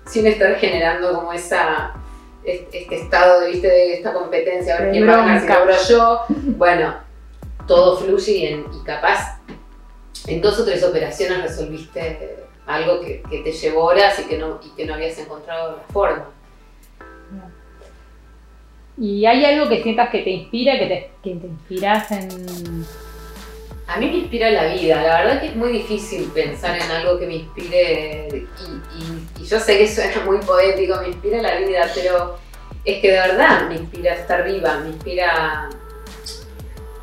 sin 0.06 0.28
estar 0.28 0.56
generando 0.56 1.14
como 1.14 1.32
esa 1.32 1.94
este, 2.44 2.94
estado 2.94 3.42
de, 3.42 3.52
¿viste? 3.52 3.68
de 3.68 3.94
esta 3.94 4.14
competencia, 4.14 4.76
a 4.76 4.82
ver 4.82 4.92
quién 4.92 5.08
va 5.08 5.14
a 5.14 5.40
ganar 5.40 5.74
si 5.76 5.94
yo. 5.94 6.22
Bueno, 6.30 6.94
todo 7.68 7.98
fluye 7.98 8.64
y, 8.74 8.84
capaz 8.86 9.40
en 10.28 10.42
dos 10.42 10.60
o 10.60 10.66
tres 10.66 10.84
operaciones 10.84 11.42
resolviste 11.42 12.46
algo 12.66 13.00
que, 13.02 13.22
te 13.30 13.52
llevó 13.52 13.86
horas 13.86 14.20
y 14.20 14.24
que, 14.24 14.38
no, 14.38 14.60
y 14.64 14.70
que 14.70 14.86
no 14.86 14.96
habías 14.96 15.18
encontrado 15.20 15.78
la 15.78 15.94
forma. 15.94 16.30
¿Y 18.98 19.26
hay 19.26 19.44
algo 19.44 19.68
que 19.68 19.84
sientas 19.84 20.10
que 20.10 20.20
te 20.20 20.30
inspira, 20.30 20.80
que 20.80 20.86
te, 20.88 21.12
que 21.22 21.36
te 21.36 21.48
inspiras 21.48 22.12
en...? 22.12 22.86
A 23.88 24.00
mí 24.00 24.08
me 24.08 24.18
inspira 24.18 24.50
la 24.50 24.74
vida, 24.74 25.04
la 25.04 25.22
verdad 25.22 25.42
que 25.42 25.48
es 25.50 25.56
muy 25.56 25.72
difícil 25.72 26.24
pensar 26.34 26.76
en 26.76 26.90
algo 26.90 27.20
que 27.20 27.28
me 27.28 27.36
inspire 27.36 28.30
y, 28.32 29.42
y 29.42 29.46
yo 29.46 29.60
sé 29.60 29.78
que 29.78 29.88
suena 29.88 30.26
muy 30.26 30.38
poético, 30.40 31.00
me 31.02 31.10
inspira 31.10 31.40
la 31.40 31.60
vida, 31.60 31.88
pero 31.94 32.40
es 32.84 33.00
que 33.00 33.12
de 33.12 33.18
verdad 33.20 33.70
me 33.70 33.76
inspira 33.76 34.16
estar 34.16 34.44
viva, 34.44 34.80
me 34.80 34.90
inspira 34.90 35.70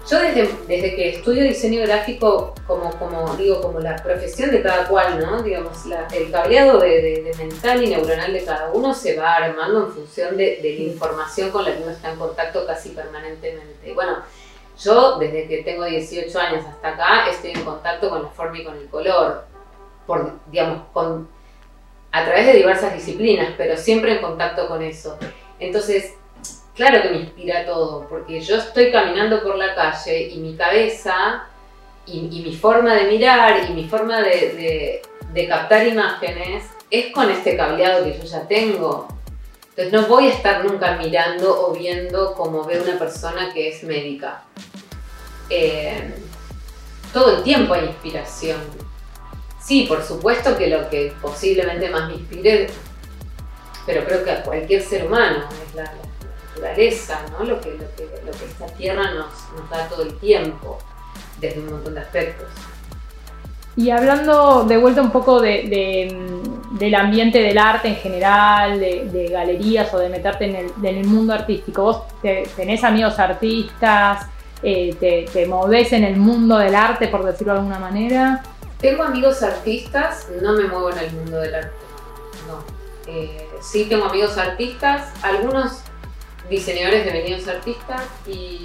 yo 0.08 0.18
desde, 0.18 0.50
desde, 0.66 0.96
que 0.96 1.08
estudio 1.10 1.44
diseño 1.44 1.82
gráfico, 1.82 2.54
como, 2.66 2.90
como 2.98 3.36
digo, 3.36 3.60
como 3.60 3.78
la 3.78 3.96
profesión 3.96 4.50
de 4.50 4.60
cada 4.60 4.88
cual, 4.88 5.20
¿no? 5.20 5.42
Digamos, 5.42 5.78
el 6.12 6.30
cableado 6.30 6.80
de, 6.80 7.32
mental 7.38 7.84
y 7.84 7.88
neuronal 7.88 8.32
de 8.32 8.44
cada 8.44 8.72
uno 8.72 8.92
se 8.94 9.16
va 9.16 9.36
armando 9.36 9.86
en 9.86 9.92
función 9.92 10.36
de, 10.36 10.58
la 10.60 10.68
información 10.68 11.50
con 11.50 11.64
la 11.64 11.76
que 11.76 11.82
uno 11.82 11.92
está 11.92 12.10
en 12.10 12.18
contacto 12.18 12.66
casi 12.66 12.90
permanentemente. 12.90 13.92
Bueno, 13.94 14.18
yo 14.82 15.18
desde 15.18 15.46
que 15.46 15.62
tengo 15.62 15.84
18 15.84 16.38
años 16.40 16.66
hasta 16.66 16.88
acá 16.88 17.30
estoy 17.30 17.52
en 17.52 17.62
contacto 17.62 18.10
con 18.10 18.24
la 18.24 18.28
forma 18.28 18.58
y 18.58 18.64
con 18.64 18.76
el 18.76 18.88
color, 18.88 19.44
por, 20.06 20.32
digamos, 20.50 20.82
con, 20.92 21.28
a 22.10 22.24
través 22.24 22.46
de 22.46 22.54
diversas 22.54 22.92
disciplinas, 22.92 23.54
pero 23.56 23.76
siempre 23.76 24.16
en 24.16 24.20
contacto 24.20 24.66
con 24.66 24.82
eso. 24.82 25.16
Entonces, 25.60 26.14
claro 26.74 27.02
que 27.02 27.10
me 27.10 27.16
inspira 27.18 27.64
todo, 27.66 28.06
porque 28.08 28.40
yo 28.40 28.56
estoy 28.56 28.90
caminando 28.90 29.42
por 29.42 29.56
la 29.56 29.74
calle 29.74 30.28
y 30.28 30.38
mi 30.38 30.56
cabeza 30.56 31.46
y, 32.06 32.42
mi 32.44 32.54
forma 32.54 32.94
de 32.94 33.04
mirar 33.04 33.68
y 33.68 33.72
mi 33.72 33.88
forma 33.88 34.20
de, 34.20 35.02
captar 35.48 35.86
imágenes 35.86 36.64
es 36.90 37.12
con 37.12 37.30
este 37.30 37.56
cableado 37.56 38.04
que 38.04 38.18
yo 38.18 38.24
ya 38.24 38.46
tengo. 38.46 39.08
Entonces 39.70 39.92
no 39.92 40.06
voy 40.06 40.26
a 40.26 40.30
estar 40.30 40.64
nunca 40.64 40.96
mirando 40.96 41.66
o 41.66 41.72
viendo 41.72 42.34
como 42.34 42.64
ve 42.64 42.80
una 42.80 42.98
persona 42.98 43.52
que 43.54 43.68
es 43.68 43.82
médica. 43.84 44.42
Eh, 45.48 46.14
todo 47.12 47.38
el 47.38 47.42
tiempo 47.42 47.74
hay 47.74 47.86
inspiración. 47.86 48.60
Sí, 49.62 49.86
por 49.88 50.02
supuesto 50.02 50.58
que 50.58 50.66
lo 50.66 50.90
que 50.90 51.14
posiblemente 51.22 51.88
más 51.88 52.08
me 52.08 52.14
inspire, 52.14 52.68
pero 53.86 54.04
creo 54.04 54.24
que 54.24 54.30
a 54.30 54.42
cualquier 54.42 54.82
ser 54.82 55.06
humano, 55.06 55.44
es 55.66 55.74
la, 55.74 55.92
naturaleza, 56.54 57.20
¿no? 57.32 57.44
lo, 57.44 57.60
que, 57.60 57.70
lo, 57.72 57.94
que, 57.96 58.08
lo 58.24 58.32
que 58.32 58.44
esta 58.44 58.66
tierra 58.66 59.10
nos, 59.12 59.26
nos 59.58 59.70
da 59.70 59.88
todo 59.88 60.02
el 60.02 60.14
tiempo, 60.18 60.78
desde 61.40 61.60
un 61.60 61.70
montón 61.70 61.94
de 61.94 62.00
aspectos. 62.00 62.48
Y 63.74 63.90
hablando 63.90 64.64
de 64.64 64.76
vuelta 64.76 65.00
un 65.00 65.10
poco 65.10 65.40
de, 65.40 66.14
del 66.72 66.94
ambiente 66.94 67.40
del 67.40 67.56
arte 67.56 67.88
en 67.88 67.96
general, 67.96 68.78
de, 68.78 69.28
galerías 69.32 69.92
o 69.94 69.98
de 69.98 70.10
meterte 70.10 70.44
en 70.44 70.56
el, 70.56 70.72
en 70.82 70.96
el 70.98 71.06
mundo 71.06 71.32
artístico, 71.32 71.82
¿vos 71.82 72.02
tenés 72.20 72.84
amigos 72.84 73.18
artistas? 73.18 74.26
Eh, 74.62 74.94
te, 75.00 75.26
te 75.32 75.46
movés 75.46 75.92
en 75.92 76.04
el 76.04 76.16
mundo 76.16 76.58
del 76.58 76.74
arte, 76.74 77.08
por 77.08 77.24
decirlo 77.24 77.54
de 77.54 77.58
alguna 77.60 77.78
manera? 77.78 78.42
Tengo 78.78 79.04
amigos 79.04 79.42
artistas, 79.42 80.28
no 80.40 80.52
me 80.52 80.64
muevo 80.64 80.90
en 80.90 80.98
el 80.98 81.12
mundo 81.12 81.38
del 81.38 81.54
arte. 81.54 81.72
No. 82.46 82.62
Eh, 83.06 83.48
sí 83.60 83.86
tengo 83.88 84.04
amigos 84.04 84.36
artistas, 84.36 85.12
algunos 85.22 85.82
diseñadores 86.52 87.04
devenidos 87.04 87.48
artistas 87.48 88.02
y, 88.26 88.60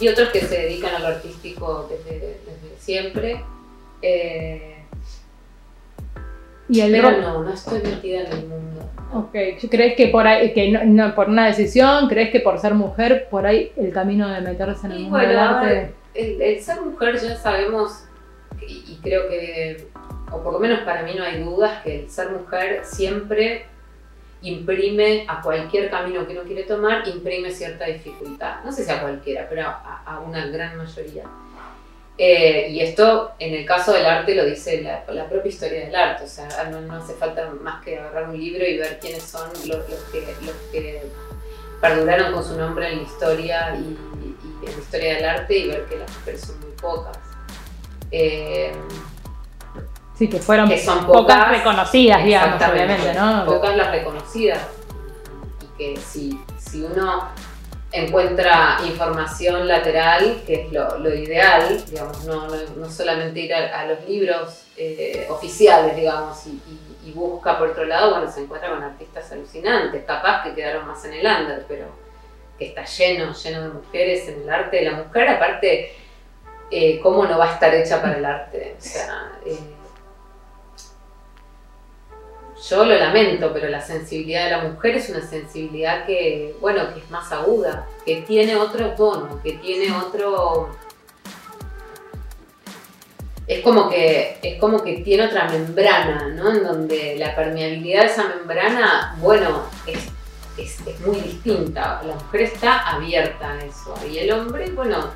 y, 0.00 0.08
otros 0.08 0.30
que 0.30 0.40
se 0.40 0.58
dedican 0.58 0.94
a 0.94 0.98
lo 1.00 1.06
artístico 1.08 1.90
desde, 1.90 2.38
desde 2.46 2.78
siempre. 2.78 3.44
Eh, 4.00 4.76
¿Y 6.68 6.80
el 6.80 6.92
pero 6.92 7.10
no, 7.20 7.42
no 7.42 7.52
estoy 7.52 7.82
metida 7.82 8.22
en 8.22 8.32
el 8.32 8.46
mundo. 8.46 8.90
Ok, 9.12 9.32
¿crees 9.70 9.96
que 9.96 10.08
por 10.08 10.26
ahí, 10.26 10.52
que 10.54 10.70
no, 10.70 11.14
por 11.14 11.28
una 11.28 11.46
decisión, 11.46 12.08
crees 12.08 12.30
que 12.30 12.40
por 12.40 12.58
ser 12.58 12.74
mujer, 12.74 13.28
por 13.30 13.46
ahí 13.46 13.70
el 13.76 13.92
camino 13.92 14.28
de 14.28 14.40
meterse 14.40 14.86
en 14.86 14.92
el 14.92 15.00
mundo 15.00 15.18
del 15.18 15.38
arte? 15.38 15.92
el, 16.14 16.60
ser 16.60 16.80
mujer 16.80 17.18
ya 17.18 17.36
sabemos, 17.36 18.04
y, 18.66 18.98
creo 19.02 19.28
que, 19.28 19.88
o 20.32 20.42
por 20.42 20.52
lo 20.54 20.58
menos 20.58 20.80
para 20.80 21.02
mí 21.02 21.12
no 21.16 21.24
hay 21.24 21.42
dudas, 21.42 21.82
que 21.82 22.00
el 22.00 22.10
ser 22.10 22.30
mujer 22.30 22.80
siempre 22.84 23.66
imprime 24.44 25.24
a 25.28 25.42
cualquier 25.42 25.90
camino 25.90 26.26
que 26.26 26.32
uno 26.32 26.42
quiere 26.42 26.62
tomar, 26.62 27.06
imprime 27.08 27.50
cierta 27.50 27.86
dificultad. 27.86 28.62
No 28.64 28.72
sé 28.72 28.84
si 28.84 28.90
a 28.90 29.00
cualquiera, 29.00 29.46
pero 29.48 29.66
a 29.66 30.20
una 30.24 30.46
gran 30.46 30.76
mayoría. 30.76 31.24
Eh, 32.16 32.68
y 32.70 32.80
esto, 32.80 33.32
en 33.40 33.54
el 33.54 33.66
caso 33.66 33.92
del 33.92 34.06
arte, 34.06 34.36
lo 34.36 34.44
dice 34.44 34.82
la, 34.82 35.28
propia 35.28 35.48
historia 35.48 35.86
del 35.86 35.94
arte. 35.94 36.24
O 36.24 36.28
sea, 36.28 36.48
no, 36.70 36.94
hace 36.94 37.14
falta 37.14 37.50
más 37.60 37.82
que 37.84 37.98
agarrar 37.98 38.28
un 38.28 38.38
libro 38.38 38.64
y 38.64 38.78
ver 38.78 38.98
quiénes 39.00 39.22
son 39.24 39.48
los, 39.66 39.84
que, 39.84 40.24
los 40.42 40.56
que, 40.70 41.02
perduraron 41.80 42.32
con 42.32 42.44
su 42.44 42.56
nombre 42.56 42.88
en 42.92 42.98
la 42.98 43.02
historia 43.02 43.76
y, 43.76 43.98
en 44.64 44.72
la 44.72 44.82
historia 44.82 45.14
del 45.16 45.24
arte 45.24 45.58
y 45.58 45.68
ver 45.68 45.84
que 45.86 45.98
las 45.98 46.16
mujeres 46.18 46.40
son 46.42 46.60
muy 46.60 46.70
pocas. 46.80 47.18
Eh, 48.10 48.72
sí, 50.16 50.28
que 50.28 50.38
fueron 50.38 50.68
que 50.68 50.78
son 50.78 51.06
pocas, 51.06 51.48
reconocidas, 51.48 52.24
digamos, 52.24 52.62
obviamente, 52.62 53.14
¿no? 53.14 53.44
Pocas 53.46 53.76
las 53.76 53.90
reconocidas. 53.90 54.60
Y 55.62 55.78
que 55.78 56.00
si, 56.00 56.40
si 56.58 56.82
uno 56.82 57.28
encuentra 57.94 58.78
información 58.84 59.68
lateral, 59.68 60.42
que 60.44 60.66
es 60.66 60.72
lo, 60.72 61.14
ideal, 61.14 61.82
digamos, 61.88 62.24
no, 62.24 62.48
no, 62.48 62.90
solamente 62.90 63.40
ir 63.40 63.54
a, 63.54 63.86
los 63.86 64.04
libros 64.08 64.66
eh, 64.76 65.26
oficiales, 65.30 65.94
digamos, 65.94 66.44
y, 66.46 67.12
busca 67.14 67.56
por 67.58 67.68
otro 67.68 67.84
lado, 67.84 68.10
bueno, 68.12 68.28
se 68.28 68.42
encuentra 68.42 68.70
con 68.70 68.82
artistas 68.82 69.30
alucinantes, 69.30 70.04
capaz 70.04 70.42
que 70.42 70.52
quedaron 70.52 70.88
más 70.88 71.04
en 71.04 71.12
el 71.12 71.24
under, 71.24 71.64
pero 71.68 71.86
que 72.58 72.66
está 72.66 72.84
lleno, 72.84 73.32
lleno 73.32 73.62
de 73.62 73.68
mujeres 73.68 74.26
en 74.26 74.42
el 74.42 74.50
arte 74.50 74.78
de 74.78 74.84
la 74.90 74.92
mujer, 74.96 75.28
aparte, 75.28 75.92
eh, 76.72 76.98
¿cómo 77.00 77.24
no 77.26 77.38
va 77.38 77.50
a 77.50 77.54
estar 77.54 77.72
hecha 77.72 78.02
para 78.02 78.16
el 78.16 78.24
arte? 78.24 78.74
O 78.76 78.82
sea, 78.82 79.38
eh, 79.46 79.56
yo 82.68 82.84
lo 82.84 82.94
lamento, 82.94 83.52
pero 83.52 83.68
la 83.68 83.80
sensibilidad 83.80 84.44
de 84.44 84.50
la 84.52 84.62
mujer 84.64 84.96
es 84.96 85.10
una 85.10 85.20
sensibilidad 85.20 86.06
que, 86.06 86.56
bueno, 86.60 86.94
que 86.94 87.00
es 87.00 87.10
más 87.10 87.30
aguda, 87.30 87.86
que 88.06 88.22
tiene 88.22 88.56
otro 88.56 88.90
tono, 88.92 89.40
que 89.42 89.54
tiene 89.54 89.94
otro... 89.94 90.70
Es 93.46 93.62
como 93.62 93.90
que, 93.90 94.38
es 94.42 94.58
como 94.58 94.82
que 94.82 95.02
tiene 95.02 95.26
otra 95.26 95.50
membrana, 95.50 96.28
¿no? 96.28 96.50
En 96.50 96.64
donde 96.64 97.16
la 97.18 97.36
permeabilidad 97.36 98.02
de 98.02 98.06
esa 98.06 98.28
membrana, 98.28 99.14
bueno, 99.20 99.64
es, 99.86 100.08
es, 100.56 101.00
muy 101.00 101.20
distinta. 101.20 102.00
La 102.02 102.14
mujer 102.14 102.40
está 102.40 102.88
abierta 102.88 103.52
a 103.52 103.62
eso. 103.62 103.94
Y 104.10 104.16
el 104.16 104.32
hombre, 104.32 104.70
bueno, 104.70 105.10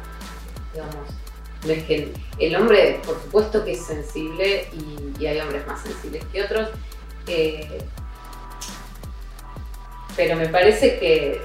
digamos, 0.74 1.08
no 1.64 1.72
es 1.72 1.84
que 1.84 2.12
el, 2.38 2.56
hombre, 2.56 3.00
por 3.06 3.14
supuesto 3.14 3.64
que 3.64 3.72
es 3.72 3.86
sensible 3.86 4.68
y 5.18 5.24
hay 5.24 5.40
hombres 5.40 5.66
más 5.66 5.80
sensibles 5.80 6.22
que 6.30 6.42
otros 6.42 6.68
pero 10.16 10.36
me 10.36 10.48
parece 10.48 10.98
que, 10.98 11.40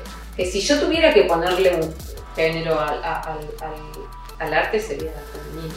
si 0.46 0.62
yo 0.62 0.80
tuviera 0.80 1.14
que 1.14 1.24
ponerle 1.24 1.76
un 1.76 1.94
género 2.36 2.80
al, 2.80 4.54
arte 4.54 4.80
sería 4.80 5.12
la 5.12 5.22
femenina. 5.32 5.76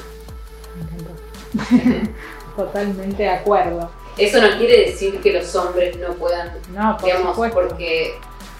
Totalmente 2.56 3.22
de 3.22 3.28
acuerdo. 3.28 3.90
Eso 4.16 4.40
no 4.40 4.56
quiere 4.56 4.90
decir 4.90 5.20
que 5.20 5.32
los 5.32 5.54
hombres 5.54 5.96
no 5.98 6.14
puedan, 6.14 6.52
no, 6.70 6.96
digamos, 7.02 7.36
porque 7.52 8.14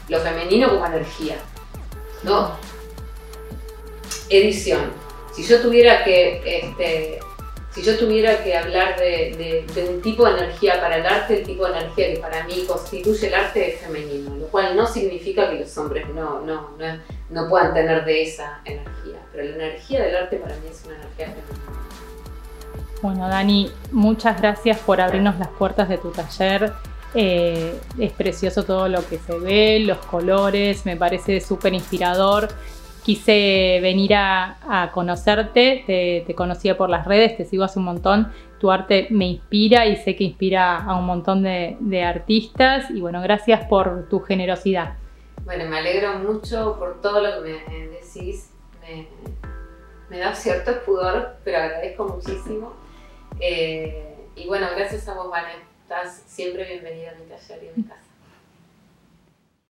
lo 0.08 0.20
femenino 0.20 0.68
como 0.68 0.84
energía. 0.84 1.36
¿no? 2.22 2.50
Edición. 4.28 4.90
Si 5.34 5.42
yo 5.44 5.60
tuviera 5.60 6.04
que 6.04 6.42
este, 6.44 7.20
si 7.76 7.82
yo 7.82 7.98
tuviera 7.98 8.42
que 8.42 8.56
hablar 8.56 8.98
de, 8.98 9.66
un 9.94 10.00
tipo 10.00 10.24
de 10.24 10.38
energía 10.38 10.80
para 10.80 10.96
el 10.96 11.04
arte, 11.04 11.40
el 11.40 11.46
tipo 11.46 11.66
de 11.66 11.78
energía 11.78 12.14
que 12.14 12.20
para 12.20 12.42
mí 12.44 12.64
constituye 12.66 13.26
el 13.26 13.34
arte 13.34 13.74
es 13.74 13.80
femenino, 13.82 14.34
lo 14.34 14.46
cual 14.46 14.74
no 14.74 14.86
significa 14.86 15.50
que 15.50 15.58
los 15.58 15.76
hombres 15.76 16.08
no, 16.08 16.40
no, 16.40 16.70
no, 17.28 17.48
puedan 17.50 17.74
tener 17.74 18.02
de 18.06 18.22
esa 18.22 18.62
energía, 18.64 19.20
pero 19.30 19.44
la 19.44 19.66
energía 19.66 20.04
del 20.04 20.16
arte 20.16 20.36
para 20.36 20.54
mí 20.54 20.68
es 20.70 20.86
una 20.86 20.94
energía 20.94 21.26
femenina. 21.26 21.66
Bueno, 23.02 23.28
Dani, 23.28 23.70
muchas 23.92 24.40
gracias 24.40 24.78
por 24.78 25.02
abrirnos 25.02 25.38
las 25.38 25.48
puertas 25.48 25.90
de 25.90 25.98
tu 25.98 26.12
taller. 26.12 26.72
Eh, 27.12 27.78
es 27.98 28.12
precioso 28.12 28.64
todo 28.64 28.88
lo 28.88 29.06
que 29.06 29.18
se 29.18 29.38
ve, 29.38 29.80
los 29.80 29.98
colores, 29.98 30.86
me 30.86 30.96
parece 30.96 31.42
súper 31.42 31.74
inspirador 31.74 32.48
quise 33.06 33.78
venir 33.80 34.14
a, 34.16 34.90
conocerte, 34.92 35.84
te, 36.26 36.34
conocía 36.34 36.76
por 36.76 36.90
las 36.90 37.06
redes, 37.06 37.36
te 37.36 37.44
sigo 37.44 37.62
hace 37.62 37.78
un 37.78 37.84
montón, 37.84 38.32
tu 38.58 38.72
arte 38.72 39.06
me 39.10 39.26
inspira 39.26 39.86
y 39.86 39.94
sé 39.94 40.16
que 40.16 40.24
inspira 40.24 40.78
a 40.78 40.98
un 40.98 41.06
montón 41.06 41.44
de, 41.44 42.02
artistas 42.02 42.90
y 42.90 43.00
bueno, 43.00 43.22
gracias 43.22 43.64
por 43.68 44.08
tu 44.08 44.18
generosidad. 44.18 44.94
Bueno, 45.44 45.66
me 45.66 45.78
alegro 45.78 46.18
mucho 46.18 46.74
por 46.80 47.00
todo 47.00 47.20
lo 47.20 47.44
que 47.44 47.60
me 47.68 47.86
decís, 47.86 48.50
me, 50.10 50.18
da 50.18 50.34
cierto 50.34 50.72
pudor, 50.84 51.36
pero 51.44 51.58
agradezco 51.58 52.08
muchísimo. 52.08 52.72
Eh, 53.38 54.16
y 54.34 54.48
bueno, 54.48 54.66
gracias 54.74 55.06
a 55.06 55.14
vos, 55.14 55.30
Vanessa, 55.30 55.60
estás 55.82 56.24
siempre 56.26 56.64
bienvenida 56.64 57.12
a 57.12 57.14
mi 57.14 57.26
taller 57.26 57.62
y 57.62 57.68
a 57.68 57.72
mi 57.76 57.82
casa. 57.84 58.05